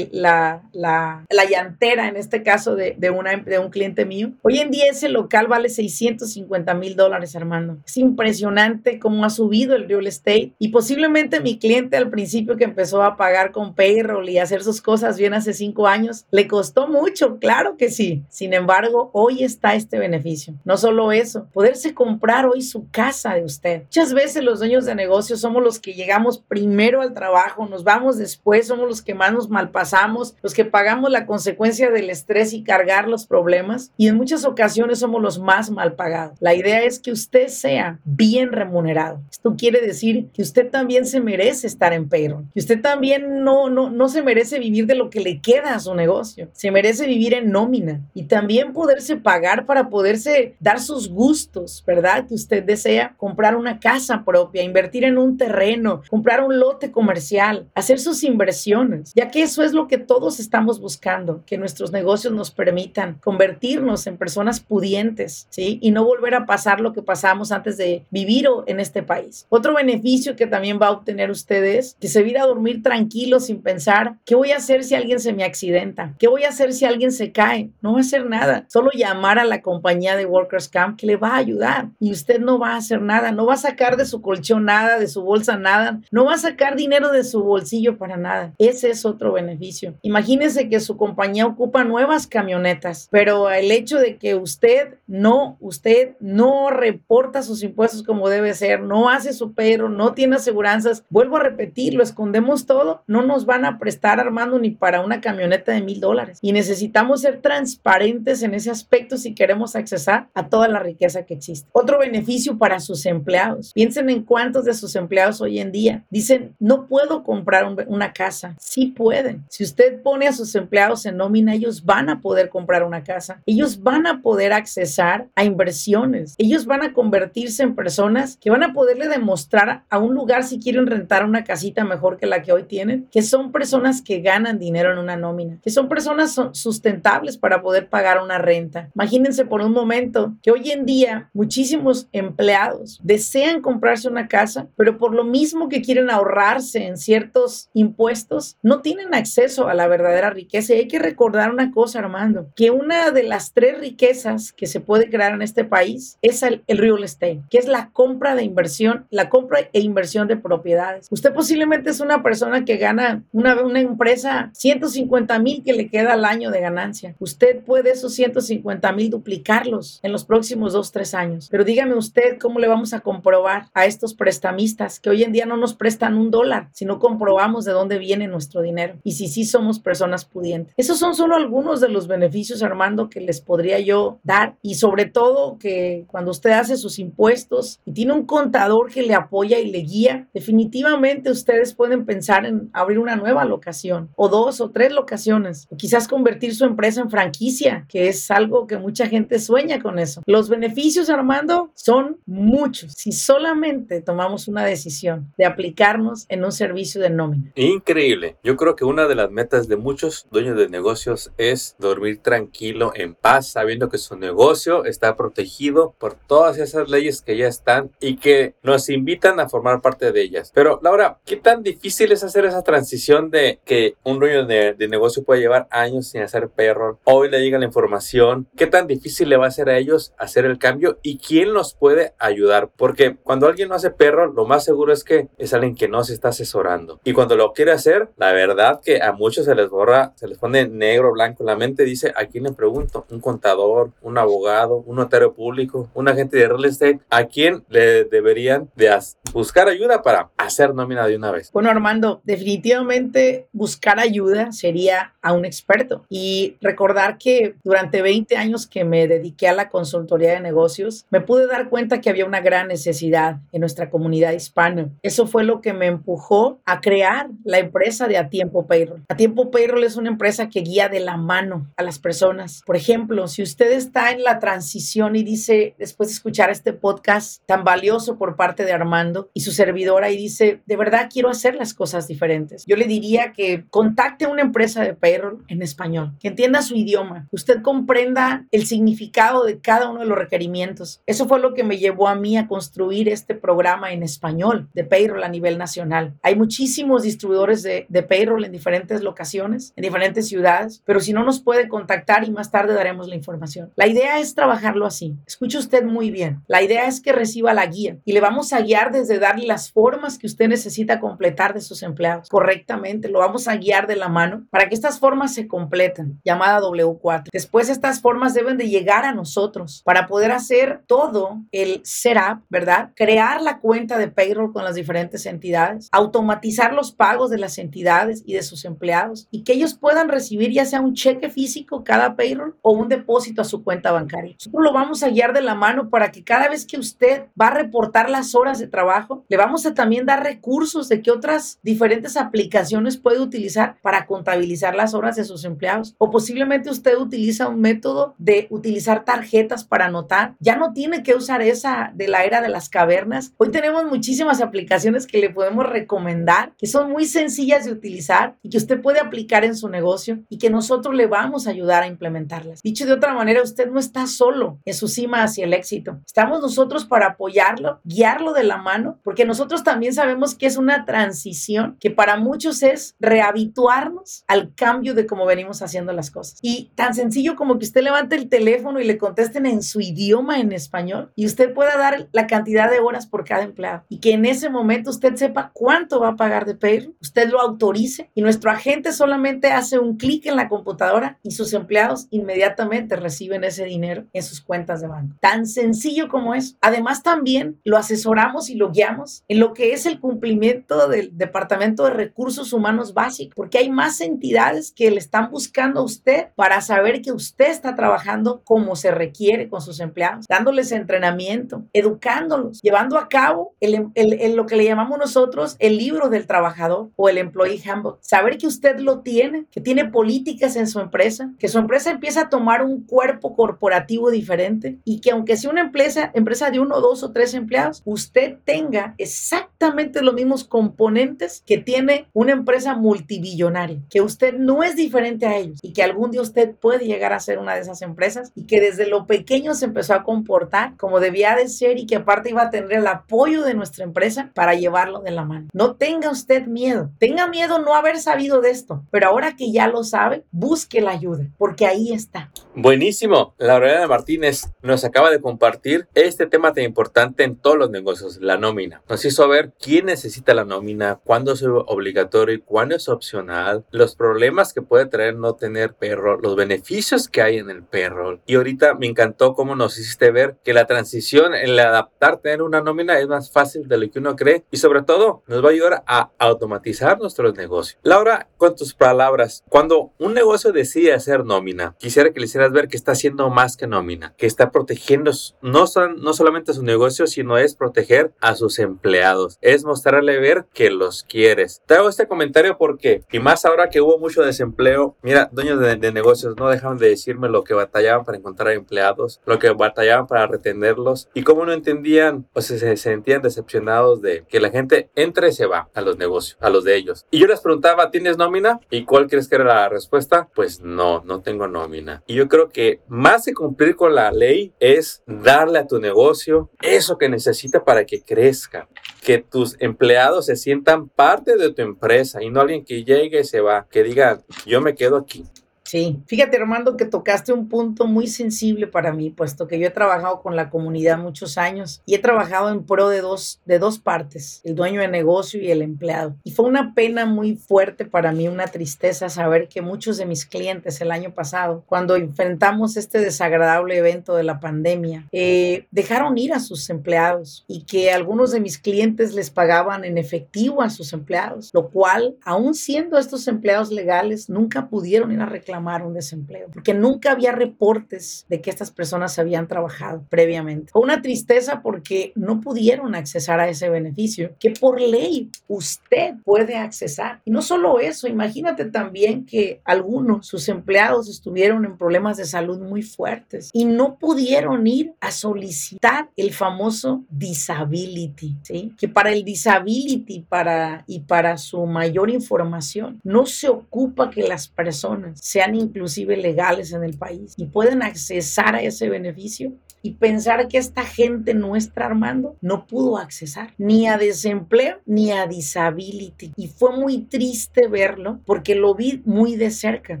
la, 0.12 0.62
la, 0.72 1.24
la, 1.28 1.44
llantera, 1.44 2.08
en 2.08 2.16
este 2.16 2.42
caso 2.42 2.74
de, 2.74 2.94
de, 2.98 3.10
una, 3.10 3.36
de 3.36 3.58
un 3.58 3.70
cliente 3.70 4.04
mío, 4.04 4.32
hoy 4.42 4.58
en 4.58 4.70
día 4.70 4.86
ese 4.90 5.08
local 5.08 5.46
vale 5.46 5.68
650 5.68 6.74
mil 6.74 6.96
dólares, 6.96 7.36
Armando. 7.36 7.78
Es 7.86 7.96
impresionante 7.96 8.98
cómo 8.98 9.24
ha 9.26 9.30
subido 9.30 9.74
el 9.74 9.88
real 9.88 10.06
estate 10.06 10.54
y 10.58 10.68
posiblemente 10.68 11.40
mi 11.40 11.58
cliente 11.58 11.96
al 11.96 12.10
principio 12.10 12.56
que 12.56 12.64
empezó 12.64 13.02
a 13.02 13.16
pagar 13.16 13.52
con 13.52 13.74
payroll 13.74 14.28
y 14.28 14.38
hacer 14.38 14.62
sus 14.62 14.80
cosas 14.80 15.18
bien 15.18 15.34
hace 15.34 15.52
cinco 15.52 15.86
años, 15.86 16.26
le 16.30 16.48
costó 16.48 16.88
mucho, 16.88 17.38
claro 17.38 17.76
que 17.76 17.90
sí. 17.90 18.24
Sin 18.28 18.54
embargo, 18.54 19.10
hoy 19.12 19.44
está 19.44 19.74
este 19.74 19.98
beneficio. 19.98 20.54
No 20.64 20.76
solo 20.76 21.12
eso, 21.12 21.48
poderse 21.52 21.94
comprar 21.94 22.46
hoy 22.46 22.62
su 22.62 22.88
casa 22.90 23.34
de 23.34 23.44
usted. 23.44 23.82
Muchas 23.84 24.14
veces 24.14 24.42
los 24.42 24.58
dueños 24.58 24.84
de 24.84 24.94
negocios 24.94 25.40
somos 25.40 25.62
los 25.62 25.78
que 25.78 25.94
llegamos 25.94 26.38
primero 26.38 27.02
al 27.02 27.14
trabajo, 27.14 27.66
nos 27.66 27.84
vamos 27.84 28.18
después, 28.18 28.66
somos 28.66 28.88
los 28.88 29.02
que 29.02 29.14
más 29.14 29.32
nos 29.32 29.48
malpasamos, 29.48 30.34
los 30.42 30.54
que 30.54 30.64
pagamos 30.64 31.10
la 31.10 31.26
consecuencia 31.26 31.90
del 31.90 32.10
estrés 32.10 32.52
y 32.52 32.62
cargar 32.62 33.08
los 33.08 33.26
problemas 33.26 33.92
y 33.96 34.08
en 34.08 34.16
muchas 34.16 34.44
ocasiones 34.44 35.00
somos 35.00 35.22
los 35.22 35.38
más 35.38 35.70
mal 35.70 35.94
pagados. 35.94 36.36
La 36.40 36.54
idea 36.54 36.82
es 36.82 36.98
que 36.98 37.12
usted 37.12 37.48
sea 37.48 37.98
bien 38.04 38.52
remunerado. 38.52 39.15
Esto 39.30 39.56
quiere 39.56 39.80
decir 39.80 40.28
que 40.32 40.42
usted 40.42 40.70
también 40.70 41.06
se 41.06 41.20
merece 41.20 41.66
estar 41.66 41.92
en 41.92 42.08
payroll, 42.08 42.44
que 42.54 42.60
usted 42.60 42.80
también 42.80 43.44
no, 43.44 43.68
no, 43.68 43.90
no 43.90 44.08
se 44.08 44.22
merece 44.22 44.58
vivir 44.58 44.86
de 44.86 44.94
lo 44.94 45.10
que 45.10 45.20
le 45.20 45.40
queda 45.40 45.74
a 45.74 45.80
su 45.80 45.94
negocio, 45.94 46.48
se 46.52 46.70
merece 46.70 47.06
vivir 47.06 47.34
en 47.34 47.50
nómina 47.50 48.00
y 48.14 48.24
también 48.24 48.72
poderse 48.72 49.16
pagar 49.16 49.66
para 49.66 49.88
poderse 49.88 50.54
dar 50.60 50.80
sus 50.80 51.08
gustos, 51.08 51.82
¿verdad? 51.86 52.26
Que 52.26 52.34
usted 52.34 52.62
desea 52.62 53.14
comprar 53.16 53.56
una 53.56 53.78
casa 53.80 54.24
propia, 54.24 54.62
invertir 54.62 55.04
en 55.04 55.18
un 55.18 55.36
terreno, 55.36 56.02
comprar 56.08 56.42
un 56.42 56.58
lote 56.58 56.90
comercial, 56.90 57.66
hacer 57.74 57.98
sus 57.98 58.24
inversiones, 58.24 59.12
ya 59.14 59.30
que 59.30 59.42
eso 59.42 59.62
es 59.62 59.72
lo 59.72 59.86
que 59.86 59.98
todos 59.98 60.40
estamos 60.40 60.80
buscando, 60.80 61.42
que 61.46 61.58
nuestros 61.58 61.92
negocios 61.92 62.32
nos 62.32 62.50
permitan 62.50 63.18
convertirnos 63.22 64.06
en 64.06 64.16
personas 64.16 64.60
pudientes, 64.60 65.46
¿sí? 65.50 65.78
Y 65.82 65.90
no 65.90 66.04
volver 66.04 66.34
a 66.34 66.46
pasar 66.46 66.80
lo 66.80 66.92
que 66.92 67.02
pasamos 67.02 67.52
antes 67.52 67.76
de 67.76 68.04
vivir 68.10 68.46
en 68.66 68.80
este 68.80 69.02
país. 69.06 69.46
Otro 69.48 69.74
beneficio 69.74 70.36
que 70.36 70.46
también 70.46 70.78
va 70.80 70.88
a 70.88 70.92
obtener 70.92 71.30
ustedes, 71.30 71.96
que 71.98 72.08
se 72.08 72.22
va 72.22 72.26
a 72.26 72.36
a 72.36 72.46
dormir 72.46 72.82
tranquilo 72.82 73.40
sin 73.40 73.62
pensar, 73.62 74.16
¿qué 74.24 74.34
voy 74.34 74.52
a 74.52 74.56
hacer 74.56 74.84
si 74.84 74.94
alguien 74.94 75.20
se 75.20 75.32
me 75.32 75.44
accidenta? 75.44 76.14
¿Qué 76.18 76.28
voy 76.28 76.44
a 76.44 76.48
hacer 76.48 76.72
si 76.72 76.84
alguien 76.84 77.12
se 77.12 77.32
cae? 77.32 77.70
No 77.80 77.92
va 77.92 77.98
a 77.98 78.00
hacer 78.00 78.26
nada. 78.26 78.66
Solo 78.68 78.90
llamar 78.92 79.38
a 79.38 79.44
la 79.44 79.62
compañía 79.62 80.16
de 80.16 80.26
Workers 80.26 80.68
Camp 80.68 80.98
que 80.98 81.06
le 81.06 81.16
va 81.16 81.30
a 81.30 81.36
ayudar 81.36 81.88
y 82.00 82.10
usted 82.10 82.40
no 82.40 82.58
va 82.58 82.74
a 82.74 82.76
hacer 82.76 83.00
nada. 83.00 83.32
No 83.32 83.46
va 83.46 83.54
a 83.54 83.58
sacar 83.58 83.96
de 83.96 84.06
su 84.06 84.20
colchón 84.20 84.64
nada, 84.64 84.98
de 84.98 85.08
su 85.08 85.22
bolsa 85.22 85.56
nada. 85.56 86.00
No 86.10 86.24
va 86.26 86.34
a 86.34 86.38
sacar 86.38 86.76
dinero 86.76 87.10
de 87.12 87.24
su 87.24 87.42
bolsillo 87.42 87.96
para 87.98 88.16
nada. 88.16 88.52
Ese 88.58 88.90
es 88.90 89.04
otro 89.04 89.32
beneficio. 89.32 89.94
Imagínese 90.02 90.68
que 90.68 90.80
su 90.80 90.96
compañía 90.96 91.46
ocupa 91.46 91.84
nuevas 91.84 92.26
camionetas, 92.26 93.08
pero 93.10 93.50
el 93.50 93.70
hecho 93.70 93.98
de 93.98 94.16
que 94.16 94.34
usted 94.34 94.94
no, 95.06 95.56
usted 95.60 96.16
no 96.20 96.70
reporta 96.70 97.42
sus 97.42 97.62
impuestos 97.62 98.02
como 98.02 98.28
debe 98.28 98.54
ser, 98.54 98.80
no 98.80 98.95
hace 99.08 99.32
su 99.32 99.52
perro, 99.52 99.88
no 99.88 100.14
tiene 100.14 100.36
aseguranzas, 100.36 101.04
vuelvo 101.10 101.36
a 101.36 101.42
repetir, 101.42 101.94
lo 101.94 102.02
escondemos 102.02 102.66
todo, 102.66 103.02
no 103.06 103.22
nos 103.22 103.46
van 103.46 103.64
a 103.64 103.78
prestar 103.78 104.20
Armando 104.20 104.58
ni 104.58 104.70
para 104.70 105.00
una 105.00 105.20
camioneta 105.20 105.72
de 105.72 105.82
mil 105.82 106.00
dólares. 106.00 106.38
Y 106.42 106.52
necesitamos 106.52 107.20
ser 107.22 107.40
transparentes 107.40 108.42
en 108.42 108.54
ese 108.54 108.70
aspecto 108.70 109.16
si 109.16 109.34
queremos 109.34 109.76
accesar 109.76 110.28
a 110.34 110.48
toda 110.48 110.68
la 110.68 110.80
riqueza 110.80 111.24
que 111.24 111.34
existe. 111.34 111.68
Otro 111.72 111.98
beneficio 111.98 112.58
para 112.58 112.80
sus 112.80 113.06
empleados. 113.06 113.72
Piensen 113.72 114.10
en 114.10 114.22
cuántos 114.22 114.64
de 114.64 114.74
sus 114.74 114.96
empleados 114.96 115.40
hoy 115.40 115.58
en 115.58 115.72
día 115.72 116.04
dicen, 116.10 116.54
no 116.58 116.86
puedo 116.86 117.22
comprar 117.22 117.66
una 117.88 118.12
casa. 118.12 118.56
Sí 118.58 118.86
pueden. 118.86 119.44
Si 119.48 119.64
usted 119.64 120.02
pone 120.02 120.26
a 120.26 120.32
sus 120.32 120.54
empleados 120.54 121.06
en 121.06 121.16
nómina, 121.16 121.54
ellos 121.54 121.84
van 121.84 122.08
a 122.08 122.20
poder 122.20 122.48
comprar 122.48 122.82
una 122.84 123.04
casa. 123.04 123.42
Ellos 123.46 123.82
van 123.82 124.06
a 124.06 124.22
poder 124.22 124.52
accesar 124.52 125.28
a 125.34 125.44
inversiones. 125.44 126.34
Ellos 126.38 126.66
van 126.66 126.82
a 126.82 126.92
convertirse 126.92 127.62
en 127.62 127.74
personas 127.74 128.36
que 128.40 128.50
van 128.50 128.62
a 128.62 128.72
poderle 128.86 129.08
demostrar 129.08 129.82
a 129.90 129.98
un 129.98 130.14
lugar 130.14 130.44
si 130.44 130.60
quieren 130.60 130.86
rentar 130.86 131.24
una 131.24 131.42
casita 131.42 131.82
mejor 131.82 132.18
que 132.18 132.26
la 132.26 132.42
que 132.42 132.52
hoy 132.52 132.62
tienen, 132.62 133.08
que 133.10 133.20
son 133.20 133.50
personas 133.50 134.00
que 134.00 134.20
ganan 134.20 134.60
dinero 134.60 134.92
en 134.92 134.98
una 134.98 135.16
nómina, 135.16 135.58
que 135.60 135.70
son 135.70 135.88
personas 135.88 136.40
sustentables 136.52 137.36
para 137.36 137.62
poder 137.62 137.88
pagar 137.88 138.22
una 138.22 138.38
renta. 138.38 138.88
Imagínense 138.94 139.44
por 139.44 139.60
un 139.60 139.72
momento 139.72 140.36
que 140.40 140.52
hoy 140.52 140.70
en 140.70 140.86
día 140.86 141.30
muchísimos 141.34 142.06
empleados 142.12 143.00
desean 143.02 143.60
comprarse 143.60 144.08
una 144.08 144.28
casa, 144.28 144.68
pero 144.76 144.98
por 144.98 145.12
lo 145.12 145.24
mismo 145.24 145.68
que 145.68 145.82
quieren 145.82 146.08
ahorrarse 146.08 146.86
en 146.86 146.96
ciertos 146.96 147.70
impuestos, 147.74 148.56
no 148.62 148.82
tienen 148.82 149.14
acceso 149.14 149.66
a 149.66 149.74
la 149.74 149.88
verdadera 149.88 150.30
riqueza. 150.30 150.74
Y 150.74 150.78
hay 150.78 150.86
que 150.86 151.00
recordar 151.00 151.50
una 151.50 151.72
cosa, 151.72 151.98
Armando, 151.98 152.52
que 152.54 152.70
una 152.70 153.10
de 153.10 153.24
las 153.24 153.52
tres 153.52 153.80
riquezas 153.80 154.52
que 154.52 154.68
se 154.68 154.78
puede 154.78 155.10
crear 155.10 155.32
en 155.32 155.42
este 155.42 155.64
país 155.64 156.18
es 156.22 156.44
el, 156.44 156.62
el 156.68 156.78
real 156.78 157.02
estate, 157.02 157.42
que 157.50 157.58
es 157.58 157.66
la 157.66 157.90
compra 157.92 158.36
de 158.36 158.44
inversión, 158.44 158.75
la 159.10 159.28
compra 159.28 159.68
e 159.72 159.80
inversión 159.80 160.28
de 160.28 160.36
propiedades. 160.36 161.08
Usted 161.10 161.32
posiblemente 161.32 161.90
es 161.90 162.00
una 162.00 162.22
persona 162.22 162.64
que 162.64 162.76
gana 162.76 163.22
una, 163.32 163.60
una 163.62 163.80
empresa 163.80 164.50
150 164.54 165.38
mil 165.38 165.62
que 165.62 165.72
le 165.72 165.88
queda 165.88 166.14
al 166.14 166.24
año 166.24 166.50
de 166.50 166.60
ganancia. 166.60 167.14
Usted 167.18 167.60
puede 167.60 167.90
esos 167.90 168.14
150 168.14 168.92
mil 168.92 169.10
duplicarlos 169.10 170.00
en 170.02 170.12
los 170.12 170.24
próximos 170.24 170.72
dos, 170.72 170.92
tres 170.92 171.14
años. 171.14 171.48
Pero 171.50 171.64
dígame 171.64 171.94
usted 171.94 172.38
cómo 172.38 172.58
le 172.58 172.68
vamos 172.68 172.92
a 172.92 173.00
comprobar 173.00 173.68
a 173.74 173.86
estos 173.86 174.14
prestamistas 174.14 175.00
que 175.00 175.10
hoy 175.10 175.22
en 175.22 175.32
día 175.32 175.46
no 175.46 175.56
nos 175.56 175.74
prestan 175.74 176.16
un 176.16 176.30
dólar, 176.30 176.68
si 176.72 176.84
no 176.84 176.98
comprobamos 176.98 177.64
de 177.64 177.72
dónde 177.72 177.98
viene 177.98 178.26
nuestro 178.26 178.62
dinero 178.62 178.96
y 179.04 179.12
si 179.12 179.28
sí 179.28 179.44
somos 179.44 179.78
personas 179.78 180.24
pudientes. 180.24 180.74
Esos 180.76 180.98
son 180.98 181.14
solo 181.14 181.36
algunos 181.36 181.80
de 181.80 181.88
los 181.88 182.08
beneficios, 182.08 182.62
Armando, 182.62 183.08
que 183.08 183.20
les 183.20 183.40
podría 183.40 183.78
yo 183.80 184.18
dar 184.22 184.56
y 184.62 184.74
sobre 184.74 185.06
todo 185.06 185.58
que 185.58 186.04
cuando 186.08 186.30
usted 186.30 186.50
hace 186.50 186.76
sus 186.76 186.98
impuestos 186.98 187.80
y 187.84 187.92
tiene 187.92 188.12
un 188.12 188.26
contador 188.26 188.55
que 188.92 189.02
le 189.02 189.14
apoya 189.14 189.58
y 189.58 189.70
le 189.70 189.78
guía, 189.78 190.28
definitivamente 190.32 191.30
ustedes 191.30 191.74
pueden 191.74 192.04
pensar 192.04 192.46
en 192.46 192.70
abrir 192.72 192.98
una 192.98 193.16
nueva 193.16 193.44
locación 193.44 194.10
o 194.16 194.28
dos 194.28 194.60
o 194.60 194.70
tres 194.70 194.92
locaciones 194.92 195.66
o 195.70 195.76
quizás 195.76 196.08
convertir 196.08 196.54
su 196.54 196.64
empresa 196.64 197.00
en 197.00 197.10
franquicia, 197.10 197.86
que 197.88 198.08
es 198.08 198.30
algo 198.30 198.66
que 198.66 198.78
mucha 198.78 199.06
gente 199.06 199.38
sueña 199.38 199.80
con 199.82 199.98
eso. 199.98 200.22
Los 200.26 200.48
beneficios, 200.48 201.10
Armando, 201.10 201.70
son 201.74 202.18
muchos 202.26 202.92
si 202.92 203.12
solamente 203.12 204.00
tomamos 204.02 204.48
una 204.48 204.64
decisión 204.64 205.32
de 205.36 205.44
aplicarnos 205.44 206.26
en 206.28 206.44
un 206.44 206.52
servicio 206.52 207.00
de 207.00 207.10
nómina. 207.10 207.52
Increíble. 207.54 208.36
Yo 208.42 208.56
creo 208.56 208.76
que 208.76 208.84
una 208.84 209.06
de 209.06 209.14
las 209.14 209.30
metas 209.30 209.68
de 209.68 209.76
muchos 209.76 210.26
dueños 210.30 210.56
de 210.56 210.68
negocios 210.68 211.32
es 211.38 211.76
dormir 211.78 212.18
tranquilo, 212.18 212.92
en 212.94 213.14
paz, 213.14 213.52
sabiendo 213.52 213.88
que 213.88 213.98
su 213.98 214.16
negocio 214.16 214.84
está 214.84 215.16
protegido 215.16 215.94
por 215.98 216.14
todas 216.14 216.58
esas 216.58 216.88
leyes 216.88 217.22
que 217.22 217.36
ya 217.36 217.48
están 217.48 217.90
y 218.00 218.16
que 218.16 218.45
nos 218.62 218.88
invitan 218.88 219.40
a 219.40 219.48
formar 219.48 219.80
parte 219.80 220.12
de 220.12 220.22
ellas. 220.22 220.52
Pero 220.54 220.80
Laura, 220.82 221.18
¿qué 221.24 221.36
tan 221.36 221.62
difícil 221.62 222.12
es 222.12 222.22
hacer 222.22 222.44
esa 222.44 222.62
transición 222.62 223.30
de 223.30 223.60
que 223.64 223.94
un 224.04 224.18
dueño 224.18 224.46
de, 224.46 224.74
de 224.74 224.88
negocio 224.88 225.24
puede 225.24 225.40
llevar 225.40 225.66
años 225.70 226.08
sin 226.08 226.22
hacer 226.22 226.48
perro? 226.48 226.98
Hoy 227.04 227.30
le 227.30 227.40
llega 227.40 227.58
la 227.58 227.64
información. 227.64 228.48
¿Qué 228.56 228.66
tan 228.66 228.86
difícil 228.86 229.28
le 229.28 229.36
va 229.36 229.46
a 229.46 229.48
hacer 229.48 229.68
a 229.68 229.78
ellos 229.78 230.12
hacer 230.18 230.44
el 230.44 230.58
cambio 230.58 230.98
y 231.02 231.18
quién 231.18 231.52
los 231.52 231.74
puede 231.74 232.14
ayudar? 232.18 232.70
Porque 232.76 233.16
cuando 233.22 233.46
alguien 233.46 233.68
no 233.68 233.74
hace 233.74 233.90
perro, 233.90 234.32
lo 234.32 234.46
más 234.46 234.64
seguro 234.64 234.92
es 234.92 235.04
que 235.04 235.28
es 235.38 235.54
alguien 235.54 235.74
que 235.74 235.88
no 235.88 236.04
se 236.04 236.14
está 236.14 236.28
asesorando. 236.28 237.00
Y 237.04 237.12
cuando 237.12 237.36
lo 237.36 237.52
quiere 237.52 237.72
hacer, 237.72 238.08
la 238.16 238.32
verdad 238.32 238.80
que 238.84 239.02
a 239.02 239.12
muchos 239.12 239.44
se 239.44 239.54
les 239.54 239.68
borra, 239.68 240.12
se 240.16 240.28
les 240.28 240.38
pone 240.38 240.68
negro, 240.68 241.12
blanco 241.12 241.44
la 241.44 241.56
mente. 241.56 241.84
Dice, 241.84 242.12
¿a 242.16 242.26
quién 242.26 242.44
le 242.44 242.52
pregunto? 242.52 243.06
¿Un 243.10 243.20
contador? 243.20 243.92
¿Un 244.02 244.18
abogado? 244.18 244.76
¿Un 244.86 244.96
notario 244.96 245.34
público? 245.34 245.90
¿Un 245.94 246.08
agente 246.08 246.38
de 246.38 246.48
real 246.48 246.64
estate? 246.64 247.00
¿A 247.10 247.24
quién 247.24 247.64
le 247.68 248.04
deberían 248.36 248.70
de 248.76 248.94
buscar 249.32 249.68
ayuda 249.68 250.02
para 250.02 250.30
hacer 250.36 250.74
nómina 250.74 251.06
de 251.06 251.16
una 251.16 251.30
vez? 251.30 251.50
Bueno, 251.52 251.70
Armando, 251.70 252.20
definitivamente 252.24 253.48
buscar 253.52 253.98
ayuda 253.98 254.52
sería 254.52 255.14
a 255.22 255.32
un 255.32 255.44
experto 255.44 256.04
y 256.08 256.56
recordar 256.60 257.16
que 257.18 257.56
durante 257.64 258.02
20 258.02 258.36
años 258.36 258.66
que 258.66 258.84
me 258.84 259.08
dediqué 259.08 259.48
a 259.48 259.54
la 259.54 259.70
consultoría 259.70 260.32
de 260.32 260.40
negocios, 260.40 261.06
me 261.10 261.20
pude 261.20 261.46
dar 261.46 261.68
cuenta 261.70 262.00
que 262.00 262.10
había 262.10 262.26
una 262.26 262.40
gran 262.40 262.68
necesidad 262.68 263.38
en 263.52 263.60
nuestra 263.60 263.88
comunidad 263.90 264.32
hispana. 264.32 264.90
Eso 265.02 265.26
fue 265.26 265.42
lo 265.42 265.60
que 265.60 265.72
me 265.72 265.86
empujó 265.86 266.60
a 266.64 266.80
crear 266.80 267.28
la 267.44 267.58
empresa 267.58 268.06
de 268.06 268.18
A 268.18 268.28
Tiempo 268.28 268.66
Payroll. 268.66 269.04
A 269.08 269.16
Tiempo 269.16 269.50
Payroll 269.50 269.84
es 269.84 269.96
una 269.96 270.10
empresa 270.10 270.48
que 270.48 270.60
guía 270.60 270.88
de 270.88 271.00
la 271.00 271.16
mano 271.16 271.72
a 271.76 271.82
las 271.82 271.98
personas. 271.98 272.62
Por 272.66 272.76
ejemplo, 272.76 273.28
si 273.28 273.42
usted 273.42 273.72
está 273.72 274.12
en 274.12 274.22
la 274.22 274.38
transición 274.38 275.16
y 275.16 275.24
dice, 275.24 275.74
después 275.78 276.10
de 276.10 276.14
escuchar 276.14 276.50
este 276.50 276.72
podcast 276.72 277.42
tan 277.46 277.64
valioso 277.64 278.18
por 278.18 278.25
parte 278.34 278.64
de 278.64 278.72
Armando 278.72 279.30
y 279.32 279.42
su 279.42 279.52
servidora 279.52 280.10
y 280.10 280.16
dice, 280.16 280.62
de 280.66 280.76
verdad 280.76 281.08
quiero 281.12 281.28
hacer 281.28 281.54
las 281.54 281.74
cosas 281.74 282.08
diferentes, 282.08 282.64
yo 282.66 282.74
le 282.74 282.86
diría 282.86 283.32
que 283.32 283.64
contacte 283.70 284.26
una 284.26 284.42
empresa 284.42 284.82
de 284.82 284.94
payroll 284.94 285.44
en 285.46 285.62
español, 285.62 286.14
que 286.18 286.28
entienda 286.28 286.62
su 286.62 286.74
idioma, 286.74 287.28
que 287.30 287.36
usted 287.36 287.62
comprenda 287.62 288.46
el 288.50 288.66
significado 288.66 289.44
de 289.44 289.60
cada 289.60 289.88
uno 289.90 290.00
de 290.00 290.06
los 290.06 290.18
requerimientos. 290.18 291.02
Eso 291.06 291.28
fue 291.28 291.38
lo 291.38 291.54
que 291.54 291.62
me 291.62 291.78
llevó 291.78 292.08
a 292.08 292.16
mí 292.16 292.36
a 292.36 292.48
construir 292.48 293.08
este 293.08 293.34
programa 293.34 293.92
en 293.92 294.02
español 294.02 294.68
de 294.74 294.84
payroll 294.84 295.22
a 295.22 295.28
nivel 295.28 295.58
nacional. 295.58 296.14
Hay 296.22 296.34
muchísimos 296.34 297.02
distribuidores 297.02 297.62
de, 297.62 297.86
de 297.88 298.02
payroll 298.02 298.44
en 298.44 298.52
diferentes 298.52 299.02
locaciones, 299.02 299.72
en 299.76 299.82
diferentes 299.82 300.28
ciudades, 300.28 300.82
pero 300.84 301.00
si 301.00 301.12
no 301.12 301.22
nos 301.24 301.40
puede 301.40 301.68
contactar 301.68 302.24
y 302.24 302.30
más 302.30 302.50
tarde 302.50 302.74
daremos 302.74 303.08
la 303.08 303.14
información. 303.14 303.72
La 303.76 303.86
idea 303.86 304.18
es 304.18 304.34
trabajarlo 304.34 304.86
así. 304.86 305.16
Escuche 305.26 305.58
usted 305.58 305.84
muy 305.84 306.10
bien. 306.10 306.42
La 306.48 306.62
idea 306.62 306.86
es 306.86 307.00
que 307.00 307.12
reciba 307.12 307.54
la 307.54 307.66
guía 307.66 307.98
y 308.04 308.12
le 308.16 308.22
vamos 308.22 308.54
a 308.54 308.62
guiar 308.62 308.92
desde 308.92 309.18
darle 309.18 309.46
las 309.46 309.70
formas 309.70 310.16
que 310.16 310.26
usted 310.26 310.48
necesita 310.48 311.00
completar 311.00 311.52
de 311.52 311.60
sus 311.60 311.82
empleados 311.82 312.30
correctamente. 312.30 313.10
Lo 313.10 313.18
vamos 313.18 313.46
a 313.46 313.56
guiar 313.56 313.86
de 313.86 313.94
la 313.94 314.08
mano 314.08 314.46
para 314.48 314.70
que 314.70 314.74
estas 314.74 314.98
formas 314.98 315.34
se 315.34 315.46
completen, 315.46 316.18
llamada 316.24 316.60
W4. 316.60 317.24
Después 317.30 317.68
estas 317.68 318.00
formas 318.00 318.32
deben 318.32 318.56
de 318.56 318.70
llegar 318.70 319.04
a 319.04 319.12
nosotros 319.12 319.82
para 319.84 320.06
poder 320.06 320.32
hacer 320.32 320.80
todo 320.86 321.42
el 321.52 321.82
setup, 321.84 322.40
¿verdad? 322.48 322.92
Crear 322.96 323.42
la 323.42 323.58
cuenta 323.60 323.98
de 323.98 324.08
payroll 324.08 324.50
con 324.50 324.64
las 324.64 324.76
diferentes 324.76 325.26
entidades, 325.26 325.90
automatizar 325.92 326.72
los 326.72 326.92
pagos 326.92 327.28
de 327.28 327.36
las 327.36 327.58
entidades 327.58 328.22
y 328.24 328.32
de 328.32 328.42
sus 328.42 328.64
empleados 328.64 329.28
y 329.30 329.44
que 329.44 329.52
ellos 329.52 329.74
puedan 329.74 330.08
recibir 330.08 330.52
ya 330.52 330.64
sea 330.64 330.80
un 330.80 330.94
cheque 330.94 331.28
físico 331.28 331.84
cada 331.84 332.16
payroll 332.16 332.56
o 332.62 332.70
un 332.70 332.88
depósito 332.88 333.42
a 333.42 333.44
su 333.44 333.62
cuenta 333.62 333.92
bancaria. 333.92 334.36
Nosotros 334.38 334.64
lo 334.64 334.72
vamos 334.72 335.02
a 335.02 335.10
guiar 335.10 335.34
de 335.34 335.42
la 335.42 335.54
mano 335.54 335.90
para 335.90 336.10
que 336.10 336.24
cada 336.24 336.48
vez 336.48 336.64
que 336.64 336.78
usted 336.78 337.26
va 337.38 337.48
a 337.48 337.54
reportar 337.54 338.05
las 338.10 338.34
horas 338.34 338.58
de 338.58 338.66
trabajo, 338.66 339.24
le 339.28 339.36
vamos 339.36 339.66
a 339.66 339.74
también 339.74 340.06
dar 340.06 340.22
recursos 340.22 340.88
de 340.88 341.02
qué 341.02 341.10
otras 341.10 341.58
diferentes 341.62 342.16
aplicaciones 342.16 342.96
puede 342.96 343.20
utilizar 343.20 343.76
para 343.82 344.06
contabilizar 344.06 344.74
las 344.74 344.94
horas 344.94 345.16
de 345.16 345.24
sus 345.24 345.44
empleados. 345.44 345.94
O 345.98 346.10
posiblemente 346.10 346.70
usted 346.70 346.96
utiliza 346.96 347.48
un 347.48 347.60
método 347.60 348.14
de 348.18 348.46
utilizar 348.50 349.04
tarjetas 349.04 349.64
para 349.64 349.86
anotar. 349.86 350.34
Ya 350.40 350.56
no 350.56 350.72
tiene 350.72 351.02
que 351.02 351.14
usar 351.14 351.42
esa 351.42 351.92
de 351.94 352.08
la 352.08 352.24
era 352.24 352.40
de 352.40 352.48
las 352.48 352.68
cavernas. 352.68 353.32
Hoy 353.36 353.50
tenemos 353.50 353.84
muchísimas 353.84 354.40
aplicaciones 354.40 355.06
que 355.06 355.18
le 355.18 355.30
podemos 355.30 355.66
recomendar, 355.66 356.52
que 356.58 356.66
son 356.66 356.90
muy 356.90 357.06
sencillas 357.06 357.64
de 357.64 357.72
utilizar 357.72 358.36
y 358.42 358.50
que 358.50 358.58
usted 358.58 358.80
puede 358.80 359.00
aplicar 359.00 359.44
en 359.44 359.56
su 359.56 359.68
negocio 359.68 360.20
y 360.28 360.38
que 360.38 360.50
nosotros 360.50 360.94
le 360.94 361.06
vamos 361.06 361.46
a 361.46 361.50
ayudar 361.50 361.82
a 361.82 361.86
implementarlas. 361.86 362.62
Dicho 362.62 362.86
de 362.86 362.92
otra 362.92 363.14
manera, 363.14 363.42
usted 363.42 363.70
no 363.70 363.78
está 363.78 364.06
solo 364.06 364.58
en 364.64 364.74
su 364.74 364.88
cima 364.88 365.22
hacia 365.22 365.44
el 365.44 365.52
éxito. 365.52 366.00
Estamos 366.06 366.40
nosotros 366.40 366.84
para 366.84 367.06
apoyarlo, 367.06 367.80
guiarlo 367.84 367.95
de 368.34 368.44
la 368.44 368.58
mano, 368.58 368.98
porque 369.02 369.24
nosotros 369.24 369.64
también 369.64 369.94
sabemos 369.94 370.34
que 370.34 370.46
es 370.46 370.56
una 370.56 370.84
transición 370.84 371.76
que 371.80 371.90
para 371.90 372.16
muchos 372.16 372.62
es 372.62 372.94
rehabituarnos 373.00 374.24
al 374.28 374.54
cambio 374.54 374.94
de 374.94 375.06
cómo 375.06 375.24
venimos 375.26 375.62
haciendo 375.62 375.92
las 375.92 376.10
cosas. 376.10 376.38
Y 376.42 376.70
tan 376.74 376.94
sencillo 376.94 377.36
como 377.36 377.58
que 377.58 377.64
usted 377.64 377.82
levante 377.82 378.16
el 378.16 378.28
teléfono 378.28 378.80
y 378.80 378.84
le 378.84 378.98
contesten 378.98 379.46
en 379.46 379.62
su 379.62 379.80
idioma 379.80 380.38
en 380.38 380.52
español 380.52 381.12
y 381.16 381.26
usted 381.26 381.54
pueda 381.54 381.76
dar 381.76 382.08
la 382.12 382.26
cantidad 382.26 382.70
de 382.70 382.80
horas 382.80 383.06
por 383.06 383.24
cada 383.24 383.42
empleado 383.42 383.84
y 383.88 383.98
que 383.98 384.12
en 384.12 384.24
ese 384.26 384.50
momento 384.50 384.90
usted 384.90 385.14
sepa 385.16 385.50
cuánto 385.52 386.00
va 386.00 386.08
a 386.08 386.16
pagar 386.16 386.44
de 386.44 386.54
payroll, 386.54 386.96
usted 387.00 387.30
lo 387.30 387.40
autorice 387.40 388.10
y 388.14 388.22
nuestro 388.22 388.50
agente 388.50 388.92
solamente 388.92 389.52
hace 389.52 389.78
un 389.78 389.96
clic 389.96 390.26
en 390.26 390.36
la 390.36 390.48
computadora 390.48 391.18
y 391.22 391.30
sus 391.30 391.52
empleados 391.54 392.08
inmediatamente 392.10 392.96
reciben 392.96 393.44
ese 393.44 393.64
dinero 393.64 394.04
en 394.12 394.22
sus 394.22 394.40
cuentas 394.40 394.80
de 394.80 394.88
banco. 394.88 395.16
Tan 395.20 395.46
sencillo 395.46 396.08
como 396.08 396.34
es. 396.34 396.56
Además 396.60 397.02
también 397.02 397.60
lo 397.64 397.76
asesoramos 397.86 398.50
y 398.50 398.56
lo 398.56 398.70
guiamos 398.70 399.24
en 399.28 399.40
lo 399.40 399.54
que 399.54 399.72
es 399.72 399.86
el 399.86 400.00
cumplimiento 400.00 400.88
del 400.88 401.16
Departamento 401.16 401.84
de 401.84 401.90
Recursos 401.90 402.52
Humanos 402.52 402.94
Básicos, 402.94 403.34
porque 403.34 403.58
hay 403.58 403.70
más 403.70 404.00
entidades 404.00 404.72
que 404.72 404.90
le 404.90 404.98
están 404.98 405.30
buscando 405.30 405.80
a 405.80 405.84
usted 405.84 406.28
para 406.34 406.60
saber 406.60 407.00
que 407.00 407.12
usted 407.12 407.50
está 407.50 407.74
trabajando 407.74 408.42
como 408.44 408.76
se 408.76 408.90
requiere 408.90 409.48
con 409.48 409.60
sus 409.60 409.80
empleados, 409.80 410.26
dándoles 410.28 410.72
entrenamiento, 410.72 411.64
educándolos, 411.72 412.60
llevando 412.60 412.98
a 412.98 413.08
cabo 413.08 413.54
el, 413.60 413.88
el, 413.94 414.36
lo 414.36 414.46
que 414.46 414.56
le 414.56 414.64
llamamos 414.64 414.98
nosotros 414.98 415.56
el 415.58 415.78
libro 415.78 416.08
del 416.08 416.26
trabajador 416.26 416.90
o 416.96 417.08
el 417.08 417.18
employee 417.18 417.62
handbook. 417.68 417.98
Saber 418.00 418.38
que 418.38 418.46
usted 418.46 418.78
lo 418.78 419.00
tiene, 419.00 419.46
que 419.50 419.60
tiene 419.60 419.86
políticas 419.86 420.56
en 420.56 420.66
su 420.66 420.80
empresa, 420.80 421.32
que 421.38 421.48
su 421.48 421.58
empresa 421.58 421.90
empieza 421.90 422.22
a 422.22 422.28
tomar 422.28 422.62
un 422.62 422.84
cuerpo 422.84 423.34
corporativo 423.34 424.10
diferente 424.10 424.78
y 424.84 425.00
que 425.00 425.12
aunque 425.12 425.36
sea 425.36 425.50
una 425.50 425.60
empresa, 425.60 426.10
empresa 426.14 426.50
de 426.50 426.60
uno, 426.60 426.80
dos 426.80 427.02
o 427.02 427.12
tres 427.12 427.34
empleados, 427.34 427.75
usted 427.84 428.36
tenga 428.44 428.94
exactamente 428.98 430.02
los 430.02 430.14
mismos 430.14 430.44
componentes 430.44 431.42
que 431.46 431.58
tiene 431.58 432.08
una 432.12 432.32
empresa 432.32 432.74
multibillonaria, 432.74 433.80
que 433.90 434.00
usted 434.00 434.34
no 434.34 434.62
es 434.62 434.76
diferente 434.76 435.26
a 435.26 435.36
ellos 435.36 435.58
y 435.62 435.72
que 435.72 435.82
algún 435.82 436.10
día 436.10 436.20
usted 436.20 436.54
puede 436.54 436.86
llegar 436.86 437.12
a 437.12 437.20
ser 437.20 437.38
una 437.38 437.54
de 437.54 437.60
esas 437.60 437.82
empresas 437.82 438.32
y 438.34 438.46
que 438.46 438.60
desde 438.60 438.86
lo 438.86 439.06
pequeño 439.06 439.54
se 439.54 439.66
empezó 439.66 439.94
a 439.94 440.02
comportar 440.02 440.76
como 440.76 441.00
debía 441.00 441.34
de 441.34 441.48
ser 441.48 441.78
y 441.78 441.86
que 441.86 441.96
aparte 441.96 442.30
iba 442.30 442.42
a 442.42 442.50
tener 442.50 442.72
el 442.72 442.86
apoyo 442.86 443.42
de 443.42 443.54
nuestra 443.54 443.84
empresa 443.84 444.30
para 444.34 444.54
llevarlo 444.54 445.00
de 445.00 445.10
la 445.10 445.24
mano. 445.24 445.48
No 445.52 445.76
tenga 445.76 446.10
usted 446.10 446.46
miedo, 446.46 446.90
tenga 446.98 447.26
miedo 447.28 447.58
no 447.58 447.74
haber 447.74 447.98
sabido 447.98 448.40
de 448.40 448.50
esto, 448.50 448.84
pero 448.90 449.08
ahora 449.08 449.36
que 449.36 449.52
ya 449.52 449.66
lo 449.68 449.84
sabe, 449.84 450.24
busque 450.30 450.80
la 450.80 450.92
ayuda, 450.92 451.26
porque 451.38 451.66
ahí 451.66 451.92
está. 451.92 452.30
Buenísimo. 452.54 453.34
Laureana 453.38 453.86
Martínez 453.86 454.52
nos 454.62 454.84
acaba 454.84 455.10
de 455.10 455.20
compartir 455.20 455.88
este 455.94 456.26
tema 456.26 456.52
tan 456.52 456.64
importante 456.64 457.24
en 457.24 457.36
todos 457.36 457.55
los 457.56 457.70
negocios, 457.70 458.18
la 458.20 458.36
nómina. 458.36 458.82
Nos 458.88 459.04
hizo 459.04 459.28
ver 459.28 459.52
quién 459.60 459.86
necesita 459.86 460.34
la 460.34 460.44
nómina, 460.44 461.00
cuándo 461.04 461.32
es 461.32 461.42
obligatorio 461.42 462.34
y 462.34 462.40
cuándo 462.40 462.74
es 462.74 462.88
opcional, 462.88 463.64
los 463.70 463.96
problemas 463.96 464.52
que 464.52 464.62
puede 464.62 464.86
traer 464.86 465.16
no 465.16 465.34
tener 465.34 465.74
perro, 465.74 466.18
los 466.20 466.36
beneficios 466.36 467.08
que 467.08 467.22
hay 467.22 467.38
en 467.38 467.50
el 467.50 467.62
perro. 467.62 468.20
Y 468.26 468.36
ahorita 468.36 468.74
me 468.74 468.86
encantó 468.86 469.34
cómo 469.34 469.54
nos 469.54 469.78
hiciste 469.78 470.10
ver 470.10 470.36
que 470.44 470.54
la 470.54 470.66
transición, 470.66 471.34
el 471.34 471.58
adaptar, 471.58 472.18
tener 472.18 472.42
una 472.42 472.60
nómina 472.60 472.98
es 472.98 473.08
más 473.08 473.30
fácil 473.30 473.68
de 473.68 473.78
lo 473.78 473.90
que 473.90 473.98
uno 473.98 474.16
cree 474.16 474.44
y 474.50 474.56
sobre 474.56 474.82
todo 474.82 475.22
nos 475.26 475.44
va 475.44 475.48
a 475.48 475.52
ayudar 475.52 475.84
a 475.86 476.10
automatizar 476.18 476.98
nuestros 476.98 477.34
negocios. 477.36 477.78
Laura, 477.82 478.28
con 478.36 478.56
tus 478.56 478.74
palabras, 478.74 479.44
cuando 479.48 479.92
un 479.98 480.14
negocio 480.14 480.52
decide 480.52 480.92
hacer 480.92 481.24
nómina, 481.24 481.74
quisiera 481.78 482.10
que 482.10 482.20
le 482.20 482.26
hicieras 482.26 482.52
ver 482.52 482.68
que 482.68 482.76
está 482.76 482.92
haciendo 482.92 483.28
más 483.30 483.56
que 483.56 483.66
nómina, 483.66 484.14
que 484.16 484.26
está 484.26 484.50
protegiendo 484.50 484.96
no, 485.42 485.66
son, 485.66 486.00
no 486.00 486.12
solamente 486.12 486.52
su 486.52 486.62
negocio, 486.62 487.06
sino 487.06 487.38
es 487.38 487.45
proteger 487.54 488.12
a 488.20 488.34
sus 488.34 488.58
empleados, 488.58 489.38
es 489.40 489.64
mostrarle 489.64 490.18
ver 490.18 490.46
que 490.52 490.70
los 490.70 491.04
quieres. 491.04 491.62
Te 491.66 491.74
hago 491.74 491.88
este 491.88 492.08
comentario 492.08 492.56
porque, 492.58 493.02
y 493.12 493.18
más 493.18 493.44
ahora 493.44 493.68
que 493.68 493.80
hubo 493.80 493.98
mucho 493.98 494.22
desempleo, 494.22 494.96
mira, 495.02 495.28
dueños 495.32 495.60
de, 495.60 495.76
negocios 495.92 496.36
no 496.36 496.48
dejaban 496.48 496.78
de 496.78 496.88
decirme 496.88 497.28
lo 497.28 497.44
que 497.44 497.54
batallaban 497.54 498.04
para 498.04 498.18
encontrar 498.18 498.52
empleados, 498.52 499.20
lo 499.24 499.38
que 499.38 499.50
batallaban 499.50 500.06
para 500.06 500.26
retenerlos 500.26 501.08
y 501.14 501.22
cómo 501.22 501.46
no 501.46 501.52
entendían 501.52 502.26
o 502.32 502.40
se, 502.40 502.58
se 502.58 502.76
sentían 502.76 503.22
decepcionados 503.22 504.02
de 504.02 504.24
que 504.28 504.40
la 504.40 504.50
gente 504.50 504.90
entre 504.94 505.26
y 505.28 505.32
se 505.32 505.46
va 505.46 505.68
a 505.74 505.80
los 505.80 505.98
negocios, 505.98 506.38
a 506.40 506.50
los 506.50 506.64
de 506.64 506.76
ellos. 506.76 507.06
Y 507.10 507.18
yo 507.18 507.26
les 507.26 507.40
preguntaba, 507.40 507.90
¿tienes 507.90 508.18
nómina? 508.18 508.60
¿Y 508.70 508.84
cuál 508.84 509.08
crees 509.08 509.28
que 509.28 509.36
era 509.36 509.44
la 509.44 509.68
respuesta? 509.68 510.28
Pues 510.34 510.60
no, 510.60 511.02
no 511.04 511.20
tengo 511.20 511.48
nómina. 511.48 512.02
Y 512.06 512.14
yo 512.14 512.28
creo 512.28 512.48
que 512.48 512.80
más 512.88 513.24
de 513.24 513.34
cumplir 513.34 513.76
con 513.76 513.94
la 513.94 514.10
ley 514.10 514.52
es 514.60 515.02
darle 515.06 515.58
a 515.58 515.66
tu 515.66 515.78
negocio 515.80 516.50
eso 516.62 516.98
que 516.98 517.08
necesita 517.36 517.64
para 517.64 517.84
que 517.84 518.02
crezca 518.02 518.68
que 519.02 519.18
tus 519.18 519.56
empleados 519.60 520.26
se 520.26 520.36
sientan 520.36 520.88
parte 520.88 521.36
de 521.36 521.52
tu 521.52 521.62
empresa 521.62 522.22
y 522.22 522.30
no 522.30 522.40
alguien 522.40 522.64
que 522.64 522.82
llegue 522.82 523.20
y 523.20 523.24
se 523.24 523.40
va, 523.40 523.66
que 523.70 523.82
diga, 523.82 524.22
yo 524.46 524.60
me 524.60 524.74
quedo 524.74 524.96
aquí. 524.96 525.24
Sí, 525.66 526.00
fíjate 526.06 526.36
Armando 526.36 526.76
que 526.76 526.84
tocaste 526.84 527.32
un 527.32 527.48
punto 527.48 527.88
muy 527.88 528.06
sensible 528.06 528.68
para 528.68 528.92
mí, 528.92 529.10
puesto 529.10 529.48
que 529.48 529.58
yo 529.58 529.66
he 529.66 529.70
trabajado 529.70 530.22
con 530.22 530.36
la 530.36 530.48
comunidad 530.48 530.96
muchos 530.96 531.38
años 531.38 531.82
y 531.84 531.96
he 531.96 531.98
trabajado 531.98 532.50
en 532.50 532.62
pro 532.62 532.88
de 532.88 533.00
dos, 533.00 533.40
de 533.46 533.58
dos 533.58 533.80
partes, 533.80 534.40
el 534.44 534.54
dueño 534.54 534.80
de 534.80 534.86
negocio 534.86 535.42
y 535.42 535.50
el 535.50 535.62
empleado. 535.62 536.14
Y 536.22 536.30
fue 536.30 536.46
una 536.46 536.72
pena 536.72 537.04
muy 537.04 537.34
fuerte 537.34 537.84
para 537.84 538.12
mí, 538.12 538.28
una 538.28 538.46
tristeza 538.46 539.08
saber 539.08 539.48
que 539.48 539.60
muchos 539.60 539.96
de 539.96 540.06
mis 540.06 540.24
clientes 540.24 540.80
el 540.80 540.92
año 540.92 541.12
pasado, 541.12 541.64
cuando 541.66 541.96
enfrentamos 541.96 542.76
este 542.76 543.00
desagradable 543.00 543.76
evento 543.76 544.14
de 544.14 544.22
la 544.22 544.38
pandemia, 544.38 545.08
eh, 545.10 545.66
dejaron 545.72 546.16
ir 546.16 546.32
a 546.32 546.38
sus 546.38 546.70
empleados 546.70 547.44
y 547.48 547.62
que 547.62 547.90
algunos 547.90 548.30
de 548.30 548.38
mis 548.38 548.58
clientes 548.58 549.14
les 549.14 549.30
pagaban 549.30 549.84
en 549.84 549.98
efectivo 549.98 550.62
a 550.62 550.70
sus 550.70 550.92
empleados, 550.92 551.50
lo 551.52 551.70
cual, 551.70 552.14
aún 552.22 552.54
siendo 552.54 552.98
estos 552.98 553.26
empleados 553.26 553.72
legales, 553.72 554.30
nunca 554.30 554.68
pudieron 554.68 555.10
ir 555.10 555.20
a 555.20 555.26
reclamar 555.26 555.55
un 555.56 555.94
desempleo, 555.94 556.48
porque 556.52 556.74
nunca 556.74 557.12
había 557.12 557.32
reportes 557.32 558.26
de 558.28 558.40
que 558.40 558.50
estas 558.50 558.70
personas 558.70 559.18
habían 559.18 559.48
trabajado 559.48 560.04
previamente. 560.08 560.72
Fue 560.72 560.82
una 560.82 561.02
tristeza 561.02 561.62
porque 561.62 562.12
no 562.14 562.40
pudieron 562.40 562.94
accesar 562.94 563.40
a 563.40 563.48
ese 563.48 563.68
beneficio 563.68 564.34
que 564.38 564.50
por 564.50 564.80
ley 564.80 565.30
usted 565.48 566.14
puede 566.24 566.56
accesar. 566.56 567.20
Y 567.24 567.30
no 567.30 567.42
solo 567.42 567.80
eso, 567.80 568.08
imagínate 568.08 568.66
también 568.66 569.24
que 569.24 569.60
algunos, 569.64 570.26
sus 570.26 570.48
empleados 570.48 571.08
estuvieron 571.08 571.64
en 571.64 571.76
problemas 571.76 572.16
de 572.16 572.24
salud 572.24 572.60
muy 572.60 572.82
fuertes 572.82 573.50
y 573.52 573.64
no 573.64 573.96
pudieron 573.98 574.66
ir 574.66 574.92
a 575.00 575.10
solicitar 575.10 576.10
el 576.16 576.32
famoso 576.32 577.04
disability, 577.10 578.36
¿sí? 578.42 578.72
Que 578.78 578.88
para 578.88 579.12
el 579.12 579.24
disability 579.24 580.20
para, 580.28 580.84
y 580.86 581.00
para 581.00 581.36
su 581.38 581.64
mayor 581.66 582.10
información, 582.10 583.00
no 583.04 583.26
se 583.26 583.48
ocupa 583.48 584.10
que 584.10 584.22
las 584.22 584.48
personas 584.48 585.18
sean 585.20 585.45
inclusive 585.54 586.16
legales 586.16 586.72
en 586.72 586.82
el 586.82 586.96
país 586.98 587.34
y 587.36 587.46
pueden 587.46 587.82
accesar 587.82 588.54
a 588.54 588.62
ese 588.62 588.88
beneficio 588.88 589.52
y 589.82 589.92
pensar 589.94 590.48
que 590.48 590.58
esta 590.58 590.82
gente 590.82 591.34
nuestra, 591.34 591.86
Armando, 591.86 592.36
no 592.40 592.66
pudo 592.66 592.98
accesar 592.98 593.54
ni 593.58 593.86
a 593.86 593.98
desempleo 593.98 594.78
ni 594.84 595.12
a 595.12 595.26
disability. 595.26 596.32
Y 596.36 596.48
fue 596.48 596.76
muy 596.76 597.02
triste 597.02 597.68
verlo 597.68 598.20
porque 598.26 598.54
lo 598.54 598.74
vi 598.74 599.02
muy 599.04 599.36
de 599.36 599.50
cerca. 599.50 600.00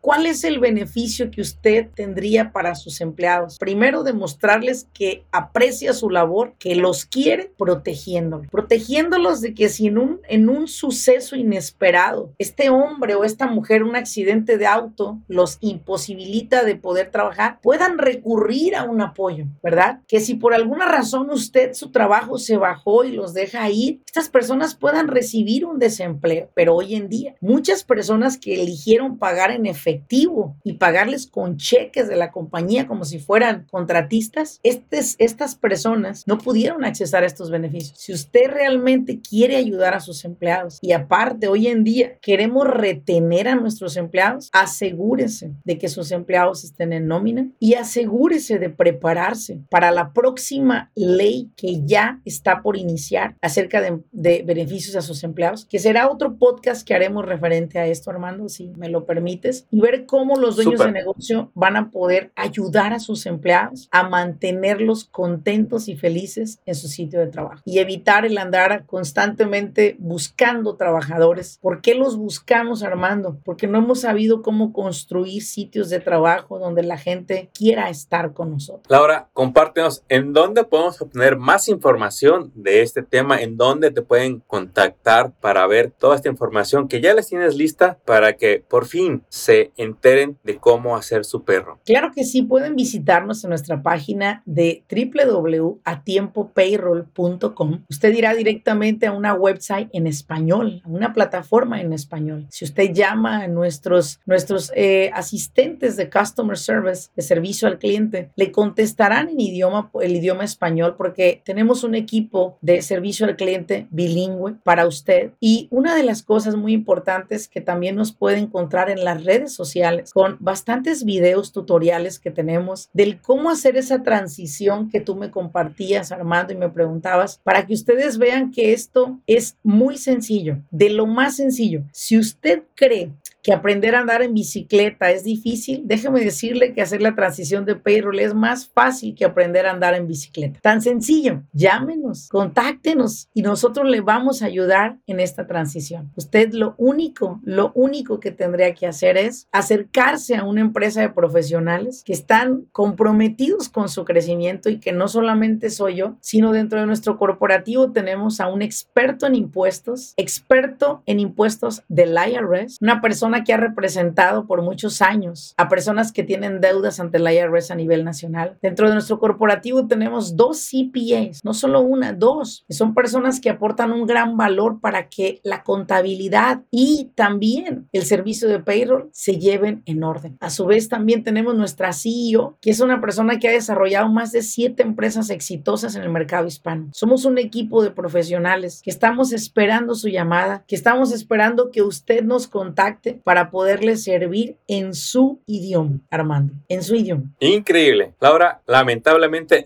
¿Cuál 0.00 0.26
es 0.26 0.44
el 0.44 0.60
beneficio 0.60 1.30
que 1.30 1.40
usted 1.40 1.88
tendría 1.94 2.52
para 2.52 2.74
sus 2.74 3.00
empleados? 3.00 3.58
Primero, 3.58 4.02
demostrarles 4.02 4.88
que 4.92 5.24
aprecia 5.30 5.92
su 5.92 6.10
labor, 6.10 6.54
que 6.58 6.74
los 6.74 7.04
quiere 7.04 7.52
protegiéndolos, 7.58 8.48
protegiéndolos 8.48 9.40
de 9.40 9.54
que 9.54 9.68
si 9.68 9.88
en 9.88 9.98
un, 9.98 10.20
en 10.28 10.48
un 10.48 10.68
suceso 10.68 11.36
inesperado, 11.36 12.32
este 12.38 12.70
hombre 12.70 13.14
o 13.14 13.24
esta 13.24 13.46
mujer, 13.46 13.82
un 13.82 13.96
accidente 13.96 14.58
de 14.58 14.66
auto, 14.66 15.18
los 15.28 15.58
imposibilita 15.60 16.64
de 16.64 16.76
poder 16.76 17.10
trabajar, 17.10 17.58
puedan 17.62 17.98
recurrir 17.98 18.74
a 18.74 18.84
un 18.84 19.00
apoyo. 19.00 19.46
¿Verdad? 19.66 19.98
Que 20.06 20.20
si 20.20 20.34
por 20.34 20.54
alguna 20.54 20.86
razón 20.86 21.28
usted 21.28 21.72
su 21.72 21.90
trabajo 21.90 22.38
se 22.38 22.56
bajó 22.56 23.02
y 23.02 23.10
los 23.10 23.34
deja 23.34 23.68
ir, 23.68 24.00
estas 24.06 24.28
personas 24.28 24.76
puedan 24.76 25.08
recibir 25.08 25.64
un 25.64 25.80
desempleo. 25.80 26.50
Pero 26.54 26.76
hoy 26.76 26.94
en 26.94 27.08
día, 27.08 27.34
muchas 27.40 27.82
personas 27.82 28.38
que 28.38 28.62
eligieron 28.62 29.18
pagar 29.18 29.50
en 29.50 29.66
efectivo 29.66 30.54
y 30.62 30.74
pagarles 30.74 31.26
con 31.26 31.56
cheques 31.56 32.06
de 32.06 32.14
la 32.14 32.30
compañía 32.30 32.86
como 32.86 33.04
si 33.04 33.18
fueran 33.18 33.66
contratistas, 33.68 34.60
estas 34.62 35.56
personas 35.56 36.22
no 36.28 36.38
pudieron 36.38 36.84
accesar 36.84 37.24
a 37.24 37.26
estos 37.26 37.50
beneficios. 37.50 37.98
Si 37.98 38.12
usted 38.12 38.48
realmente 38.48 39.18
quiere 39.18 39.56
ayudar 39.56 39.94
a 39.94 40.00
sus 40.00 40.24
empleados 40.24 40.78
y 40.80 40.92
aparte 40.92 41.48
hoy 41.48 41.66
en 41.66 41.82
día 41.82 42.18
queremos 42.20 42.68
retener 42.68 43.48
a 43.48 43.56
nuestros 43.56 43.96
empleados, 43.96 44.48
asegúrese 44.52 45.54
de 45.64 45.76
que 45.76 45.88
sus 45.88 46.12
empleados 46.12 46.62
estén 46.62 46.92
en 46.92 47.08
nómina 47.08 47.48
y 47.58 47.74
asegúrese 47.74 48.60
de 48.60 48.70
prepararse 48.70 49.45
prepararse 49.46 49.60
para 49.70 49.90
la 49.90 50.12
próxima 50.12 50.90
ley 50.94 51.50
que 51.56 51.84
ya 51.84 52.20
está 52.24 52.62
por 52.62 52.76
iniciar 52.76 53.36
acerca 53.40 53.80
de, 53.80 54.00
de 54.12 54.42
beneficios 54.44 54.96
a 54.96 55.02
sus 55.02 55.22
empleados, 55.24 55.64
que 55.64 55.78
será 55.78 56.10
otro 56.10 56.36
podcast 56.36 56.86
que 56.86 56.94
haremos 56.94 57.24
referente 57.24 57.78
a 57.78 57.86
esto, 57.86 58.10
Armando, 58.10 58.48
si 58.48 58.68
me 58.76 58.88
lo 58.88 59.04
permites, 59.04 59.66
y 59.70 59.80
ver 59.80 60.06
cómo 60.06 60.36
los 60.36 60.56
dueños 60.56 60.80
de 60.80 60.92
negocio 60.92 61.50
van 61.54 61.76
a 61.76 61.90
poder 61.90 62.32
ayudar 62.36 62.92
a 62.92 63.00
sus 63.00 63.26
empleados 63.26 63.88
a 63.90 64.08
mantenerlos 64.08 65.04
contentos 65.04 65.88
y 65.88 65.96
felices 65.96 66.60
en 66.66 66.74
su 66.74 66.88
sitio 66.88 67.20
de 67.20 67.26
trabajo 67.26 67.62
y 67.64 67.78
evitar 67.78 68.24
el 68.24 68.38
andar 68.38 68.86
constantemente 68.86 69.96
buscando 69.98 70.76
trabajadores. 70.76 71.58
¿Por 71.60 71.80
qué 71.80 71.94
los 71.94 72.16
buscamos, 72.16 72.82
Armando? 72.82 73.38
Porque 73.44 73.66
no 73.66 73.78
hemos 73.78 74.00
sabido 74.00 74.42
cómo 74.42 74.72
construir 74.72 75.42
sitios 75.42 75.90
de 75.90 76.00
trabajo 76.00 76.58
donde 76.58 76.82
la 76.82 76.98
gente 76.98 77.50
quiera 77.52 77.88
estar 77.88 78.32
con 78.32 78.50
nosotros. 78.50 78.86
Laura, 78.88 79.28
compártenos 79.36 80.02
en 80.08 80.32
dónde 80.32 80.64
podemos 80.64 81.00
obtener 81.02 81.36
más 81.36 81.68
información 81.68 82.50
de 82.54 82.80
este 82.80 83.02
tema, 83.02 83.42
en 83.42 83.58
dónde 83.58 83.90
te 83.90 84.00
pueden 84.00 84.42
contactar 84.46 85.34
para 85.42 85.66
ver 85.66 85.90
toda 85.90 86.16
esta 86.16 86.30
información 86.30 86.88
que 86.88 87.02
ya 87.02 87.12
les 87.12 87.28
tienes 87.28 87.54
lista 87.54 87.98
para 88.06 88.38
que 88.38 88.64
por 88.66 88.86
fin 88.86 89.24
se 89.28 89.72
enteren 89.76 90.38
de 90.42 90.56
cómo 90.56 90.96
hacer 90.96 91.26
su 91.26 91.44
perro. 91.44 91.78
Claro 91.84 92.12
que 92.14 92.24
sí, 92.24 92.40
pueden 92.40 92.76
visitarnos 92.76 93.44
en 93.44 93.50
nuestra 93.50 93.82
página 93.82 94.42
de 94.46 94.84
www.atiempopayroll.com. 94.90 97.84
Usted 97.90 98.14
irá 98.14 98.32
directamente 98.32 99.06
a 99.06 99.12
una 99.12 99.34
website 99.34 99.90
en 99.92 100.06
español, 100.06 100.80
a 100.82 100.88
una 100.88 101.12
plataforma 101.12 101.82
en 101.82 101.92
español. 101.92 102.46
Si 102.48 102.64
usted 102.64 102.94
llama 102.94 103.42
a 103.42 103.48
nuestros, 103.48 104.18
nuestros 104.24 104.72
eh, 104.74 105.10
asistentes 105.12 105.96
de 105.96 106.08
customer 106.08 106.56
service, 106.56 107.10
de 107.14 107.20
servicio 107.20 107.68
al 107.68 107.78
cliente, 107.78 108.30
le 108.34 108.50
contestarán 108.50 109.25
en 109.28 109.40
idioma, 109.40 109.90
el 110.00 110.16
idioma 110.16 110.44
español 110.44 110.94
porque 110.96 111.42
tenemos 111.44 111.84
un 111.84 111.94
equipo 111.94 112.58
de 112.60 112.82
servicio 112.82 113.26
al 113.26 113.36
cliente 113.36 113.86
bilingüe 113.90 114.54
para 114.62 114.86
usted. 114.86 115.32
Y 115.40 115.68
una 115.70 115.94
de 115.94 116.02
las 116.02 116.22
cosas 116.22 116.56
muy 116.56 116.72
importantes 116.72 117.48
que 117.48 117.60
también 117.60 117.96
nos 117.96 118.12
puede 118.12 118.38
encontrar 118.38 118.90
en 118.90 119.04
las 119.04 119.24
redes 119.24 119.52
sociales 119.52 120.12
con 120.12 120.36
bastantes 120.40 121.04
videos 121.04 121.52
tutoriales 121.52 122.18
que 122.18 122.30
tenemos 122.30 122.88
del 122.92 123.20
cómo 123.20 123.50
hacer 123.50 123.76
esa 123.76 124.02
transición 124.02 124.90
que 124.90 125.00
tú 125.00 125.16
me 125.16 125.30
compartías, 125.30 126.12
Armando, 126.12 126.52
y 126.52 126.56
me 126.56 126.68
preguntabas, 126.68 127.40
para 127.42 127.66
que 127.66 127.74
ustedes 127.74 128.18
vean 128.18 128.50
que 128.50 128.72
esto 128.72 129.18
es 129.26 129.56
muy 129.62 129.98
sencillo, 129.98 130.58
de 130.70 130.90
lo 130.90 131.06
más 131.06 131.36
sencillo. 131.36 131.82
Si 131.92 132.18
usted 132.18 132.62
cree 132.74 133.12
que 133.42 133.52
aprender 133.52 133.94
a 133.94 134.00
andar 134.00 134.22
en 134.22 134.34
bicicleta 134.34 135.10
es 135.10 135.22
difícil, 135.22 135.82
déjeme 135.84 136.20
decirle 136.20 136.74
que 136.74 136.82
hacer 136.82 137.00
la 137.00 137.14
transición 137.14 137.64
de 137.64 137.76
payroll 137.76 138.18
es 138.18 138.34
más 138.34 138.66
fácil 138.66 139.14
que 139.16 139.24
aprender 139.24 139.66
a 139.66 139.72
andar 139.72 139.94
en 139.94 140.06
bicicleta. 140.06 140.60
Tan 140.62 140.80
sencillo, 140.80 141.42
llámenos, 141.52 142.28
contáctenos 142.28 143.28
y 143.34 143.42
nosotros 143.42 143.88
le 143.88 144.00
vamos 144.00 144.42
a 144.42 144.46
ayudar 144.46 144.98
en 145.06 145.18
esta 145.18 145.46
transición. 145.46 146.12
Usted 146.14 146.52
lo 146.52 146.74
único, 146.78 147.40
lo 147.42 147.72
único 147.74 148.20
que 148.20 148.30
tendría 148.30 148.74
que 148.74 148.86
hacer 148.86 149.16
es 149.16 149.48
acercarse 149.50 150.36
a 150.36 150.44
una 150.44 150.60
empresa 150.60 151.00
de 151.00 151.08
profesionales 151.08 152.02
que 152.04 152.12
están 152.12 152.66
comprometidos 152.72 153.68
con 153.68 153.88
su 153.88 154.04
crecimiento 154.04 154.68
y 154.68 154.78
que 154.78 154.92
no 154.92 155.08
solamente 155.08 155.70
soy 155.70 155.96
yo, 155.96 156.16
sino 156.20 156.52
dentro 156.52 156.80
de 156.80 156.86
nuestro 156.86 157.16
corporativo 157.16 157.92
tenemos 157.92 158.40
a 158.40 158.48
un 158.48 158.62
experto 158.62 159.26
en 159.26 159.34
impuestos, 159.34 160.12
experto 160.16 161.02
en 161.06 161.20
impuestos 161.20 161.82
del 161.88 162.16
IRS, 162.16 162.78
una 162.80 163.00
persona 163.00 163.44
que 163.44 163.52
ha 163.52 163.56
representado 163.56 164.46
por 164.46 164.62
muchos 164.62 165.00
años 165.00 165.54
a 165.56 165.68
personas 165.68 166.12
que 166.12 166.22
tienen 166.22 166.60
deudas 166.60 167.00
ante 167.00 167.18
la 167.18 167.32
IRS 167.32 167.70
a 167.70 167.76
nivel 167.76 168.04
nacional. 168.04 168.58
Dentro 168.60 168.88
de 168.88 168.94
nuestro 168.94 169.05
corporativo 169.08 169.86
tenemos 169.86 170.36
dos 170.36 170.68
CPAs, 170.70 171.44
no 171.44 171.54
solo 171.54 171.80
una, 171.80 172.12
dos, 172.12 172.64
son 172.68 172.94
personas 172.94 173.40
que 173.40 173.50
aportan 173.50 173.92
un 173.92 174.06
gran 174.06 174.36
valor 174.36 174.80
para 174.80 175.08
que 175.08 175.40
la 175.42 175.62
contabilidad 175.62 176.62
y 176.70 177.10
también 177.14 177.88
el 177.92 178.04
servicio 178.04 178.48
de 178.48 178.60
payroll 178.60 179.08
se 179.12 179.38
lleven 179.38 179.82
en 179.86 180.04
orden. 180.04 180.36
A 180.40 180.50
su 180.50 180.66
vez 180.66 180.88
también 180.88 181.22
tenemos 181.22 181.54
nuestra 181.56 181.92
CEO, 181.92 182.58
que 182.60 182.70
es 182.70 182.80
una 182.80 183.00
persona 183.00 183.38
que 183.38 183.48
ha 183.48 183.52
desarrollado 183.52 184.08
más 184.08 184.32
de 184.32 184.42
siete 184.42 184.82
empresas 184.82 185.30
exitosas 185.30 185.94
en 185.96 186.02
el 186.02 186.10
mercado 186.10 186.46
hispano. 186.46 186.88
Somos 186.92 187.24
un 187.24 187.38
equipo 187.38 187.82
de 187.82 187.90
profesionales 187.90 188.80
que 188.82 188.90
estamos 188.90 189.32
esperando 189.32 189.94
su 189.94 190.08
llamada, 190.08 190.64
que 190.66 190.76
estamos 190.76 191.12
esperando 191.12 191.70
que 191.70 191.82
usted 191.82 192.22
nos 192.22 192.46
contacte 192.48 193.20
para 193.24 193.50
poderle 193.50 193.96
servir 193.96 194.56
en 194.66 194.94
su 194.94 195.40
idioma, 195.46 196.00
Armando, 196.10 196.54
en 196.68 196.82
su 196.82 196.94
idioma. 196.94 197.24
Increíble. 197.40 198.14
Laura, 198.20 198.62
lamentablemente 198.66 198.95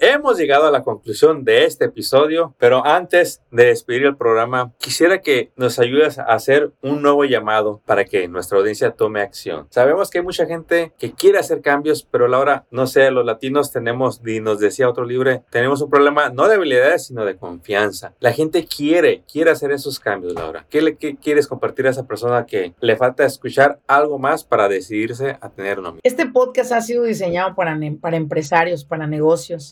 hemos 0.01 0.39
llegado 0.39 0.67
a 0.67 0.71
la 0.71 0.83
conclusión 0.83 1.45
de 1.45 1.65
este 1.65 1.87
episodio, 1.87 2.55
pero 2.59 2.85
antes 2.87 3.43
de 3.51 3.67
despedir 3.67 4.05
el 4.05 4.17
programa, 4.17 4.73
quisiera 4.79 5.21
que 5.21 5.53
nos 5.57 5.79
ayudes 5.79 6.19
a 6.19 6.25
hacer 6.25 6.73
un 6.83 7.03
nuevo 7.03 7.25
llamado 7.25 7.81
para 7.87 8.05
que 8.05 8.29
nuestra 8.29 8.59
audiencia 8.59 8.93
tome 8.93 9.21
acción. 9.21 9.67
Sabemos 9.71 10.11
que 10.11 10.19
hay 10.19 10.25
mucha 10.25 10.47
gente 10.47 10.93
que 10.99 11.13
quiere 11.13 11.39
hacer 11.39 11.61
cambios, 11.61 12.07
pero 12.11 12.29
Laura, 12.29 12.67
no 12.71 12.87
sé, 12.87 13.11
los 13.11 13.25
latinos 13.25 13.73
tenemos, 13.73 14.21
y 14.25 14.41
nos 14.41 14.59
decía 14.59 14.89
otro 14.89 15.05
libre, 15.05 15.43
tenemos 15.51 15.81
un 15.83 15.91
problema 15.91 16.31
no 16.31 16.49
de 16.49 16.55
habilidades, 16.55 17.07
sino 17.07 17.25
de 17.25 17.37
confianza. 17.37 18.15
La 18.21 18.33
gente 18.33 18.67
quiere, 18.67 19.23
quiere 19.31 19.51
hacer 19.51 19.73
esos 19.73 20.01
cambios, 20.01 20.35
Laura. 20.35 20.67
¿Qué 20.69 20.83
le 20.83 20.97
quieres 20.97 21.47
compartir 21.47 21.87
a 21.87 21.91
esa 21.91 22.07
persona 22.07 22.47
que 22.47 22.75
le 22.81 22.97
falta 22.97 23.25
escuchar? 23.25 23.81
algo 23.87 24.19
más 24.19 24.45
para 24.45 24.69
decidirse 24.69 25.37
a 25.41 25.49
tener 25.51 25.79
nómina. 25.79 26.01
Este 26.03 26.27
podcast 26.27 26.73
ha 26.73 26.81
sido 26.81 27.05
diseñado 27.05 27.55
para, 27.55 27.79
para 28.01 28.17
empresarios, 28.17 28.85
para 28.85 29.07
negocios. 29.07 29.20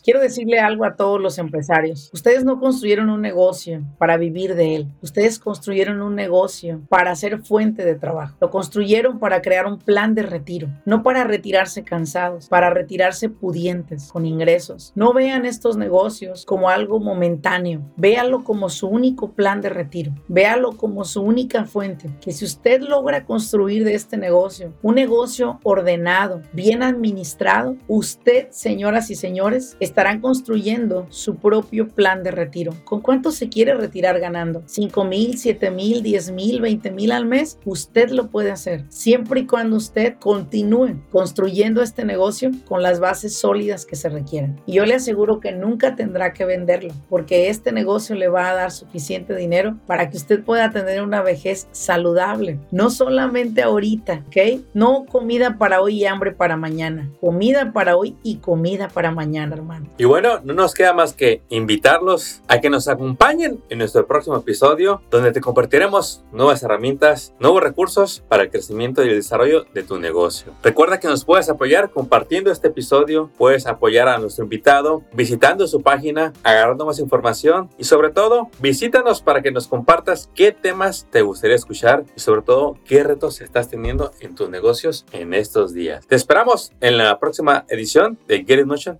Quiero 0.03 0.19
decirle 0.19 0.59
algo 0.59 0.85
a 0.85 0.95
todos 0.95 1.19
los 1.19 1.37
empresarios. 1.37 2.09
Ustedes 2.13 2.43
no 2.43 2.59
construyeron 2.59 3.09
un 3.09 3.21
negocio 3.21 3.81
para 3.97 4.17
vivir 4.17 4.55
de 4.55 4.75
él. 4.75 4.87
Ustedes 5.01 5.39
construyeron 5.39 6.01
un 6.01 6.15
negocio 6.15 6.81
para 6.89 7.15
ser 7.15 7.39
fuente 7.39 7.85
de 7.85 7.95
trabajo. 7.95 8.35
Lo 8.39 8.49
construyeron 8.49 9.19
para 9.19 9.41
crear 9.41 9.65
un 9.65 9.79
plan 9.79 10.15
de 10.15 10.23
retiro, 10.23 10.69
no 10.85 11.03
para 11.03 11.23
retirarse 11.23 11.83
cansados, 11.83 12.47
para 12.47 12.69
retirarse 12.69 13.29
pudientes, 13.29 14.11
con 14.11 14.25
ingresos. 14.25 14.91
No 14.95 15.13
vean 15.13 15.45
estos 15.45 15.77
negocios 15.77 16.45
como 16.45 16.69
algo 16.69 16.99
momentáneo. 16.99 17.81
Véanlo 17.95 18.43
como 18.43 18.69
su 18.69 18.87
único 18.87 19.31
plan 19.31 19.61
de 19.61 19.69
retiro. 19.69 20.13
Véalo 20.27 20.77
como 20.77 21.03
su 21.05 21.21
única 21.21 21.65
fuente. 21.65 22.09
Que 22.21 22.31
si 22.31 22.45
usted 22.45 22.81
logra 22.81 23.25
construir 23.25 23.83
de 23.83 23.95
este 23.95 24.17
negocio, 24.17 24.73
un 24.81 24.95
negocio 24.95 25.59
ordenado, 25.63 26.41
bien 26.53 26.83
administrado, 26.83 27.75
usted, 27.87 28.47
señoras 28.51 29.09
y 29.09 29.15
señores, 29.15 29.38
estarán 29.79 30.21
construyendo 30.21 31.07
su 31.09 31.37
propio 31.37 31.87
plan 31.87 32.23
de 32.23 32.31
retiro. 32.31 32.73
¿Con 32.83 33.01
cuánto 33.01 33.31
se 33.31 33.49
quiere 33.49 33.73
retirar 33.73 34.19
ganando? 34.19 34.61
¿5 34.63 35.07
mil, 35.07 35.37
7 35.37 35.71
mil, 35.71 36.03
10 36.03 36.31
mil, 36.31 36.61
20 36.61 36.91
mil 36.91 37.11
al 37.11 37.25
mes? 37.25 37.57
Usted 37.65 38.09
lo 38.09 38.29
puede 38.29 38.51
hacer, 38.51 38.85
siempre 38.89 39.41
y 39.41 39.45
cuando 39.45 39.77
usted 39.77 40.15
continúe 40.19 41.01
construyendo 41.11 41.81
este 41.81 42.05
negocio 42.05 42.51
con 42.67 42.83
las 42.83 42.99
bases 42.99 43.37
sólidas 43.37 43.85
que 43.85 43.95
se 43.95 44.09
requieren. 44.09 44.59
Y 44.65 44.73
yo 44.73 44.85
le 44.85 44.95
aseguro 44.95 45.39
que 45.39 45.51
nunca 45.51 45.95
tendrá 45.95 46.33
que 46.33 46.45
venderlo, 46.45 46.93
porque 47.09 47.49
este 47.49 47.71
negocio 47.71 48.15
le 48.15 48.27
va 48.27 48.49
a 48.49 48.55
dar 48.55 48.71
suficiente 48.71 49.35
dinero 49.35 49.77
para 49.87 50.09
que 50.09 50.17
usted 50.17 50.43
pueda 50.43 50.71
tener 50.71 51.01
una 51.01 51.21
vejez 51.21 51.67
saludable, 51.71 52.59
no 52.71 52.89
solamente 52.89 53.61
ahorita, 53.61 54.25
¿ok? 54.27 54.61
No 54.73 55.05
comida 55.05 55.57
para 55.57 55.81
hoy 55.81 55.99
y 56.01 56.05
hambre 56.05 56.31
para 56.31 56.57
mañana. 56.57 57.09
Comida 57.19 57.71
para 57.73 57.97
hoy 57.97 58.15
y 58.23 58.37
comida 58.37 58.87
para 58.87 59.11
mañana, 59.19 59.53
hermano. 59.53 59.85
Y 59.97 60.05
bueno, 60.05 60.39
no 60.45 60.53
nos 60.53 60.73
queda 60.73 60.93
más 60.93 61.11
que 61.11 61.41
invitarlos 61.49 62.41
a 62.47 62.61
que 62.61 62.69
nos 62.69 62.87
acompañen 62.87 63.61
en 63.67 63.79
nuestro 63.79 64.07
próximo 64.07 64.37
episodio, 64.37 65.01
donde 65.11 65.33
te 65.33 65.41
compartiremos 65.41 66.23
nuevas 66.31 66.63
herramientas, 66.63 67.33
nuevos 67.37 67.61
recursos 67.61 68.23
para 68.29 68.43
el 68.43 68.49
crecimiento 68.49 69.03
y 69.03 69.09
el 69.09 69.15
desarrollo 69.15 69.65
de 69.73 69.83
tu 69.83 69.99
negocio. 69.99 70.53
Recuerda 70.63 71.01
que 71.01 71.09
nos 71.09 71.25
puedes 71.25 71.49
apoyar 71.49 71.89
compartiendo 71.91 72.49
este 72.49 72.69
episodio, 72.69 73.29
puedes 73.37 73.67
apoyar 73.67 74.07
a 74.07 74.19
nuestro 74.19 74.45
invitado 74.45 75.03
visitando 75.11 75.67
su 75.67 75.81
página, 75.81 76.31
agarrando 76.43 76.85
más 76.85 76.99
información 76.99 77.69
y 77.77 77.83
sobre 77.83 78.11
todo 78.11 78.49
visítanos 78.61 79.21
para 79.21 79.41
que 79.41 79.51
nos 79.51 79.67
compartas 79.67 80.29
qué 80.33 80.53
temas 80.53 81.07
te 81.11 81.23
gustaría 81.23 81.57
escuchar 81.57 82.05
y 82.15 82.21
sobre 82.21 82.41
todo 82.41 82.77
qué 82.85 83.03
retos 83.03 83.41
estás 83.41 83.69
teniendo 83.69 84.11
en 84.21 84.33
tus 84.35 84.49
negocios 84.49 85.05
en 85.11 85.33
estos 85.33 85.73
días. 85.73 86.07
Te 86.07 86.15
esperamos 86.15 86.71
en 86.79 86.97
la 86.97 87.19
próxima 87.19 87.65
edición 87.67 88.17
de 88.29 88.45
Get 88.45 88.59
It 88.59 88.65
Motion 88.65 88.99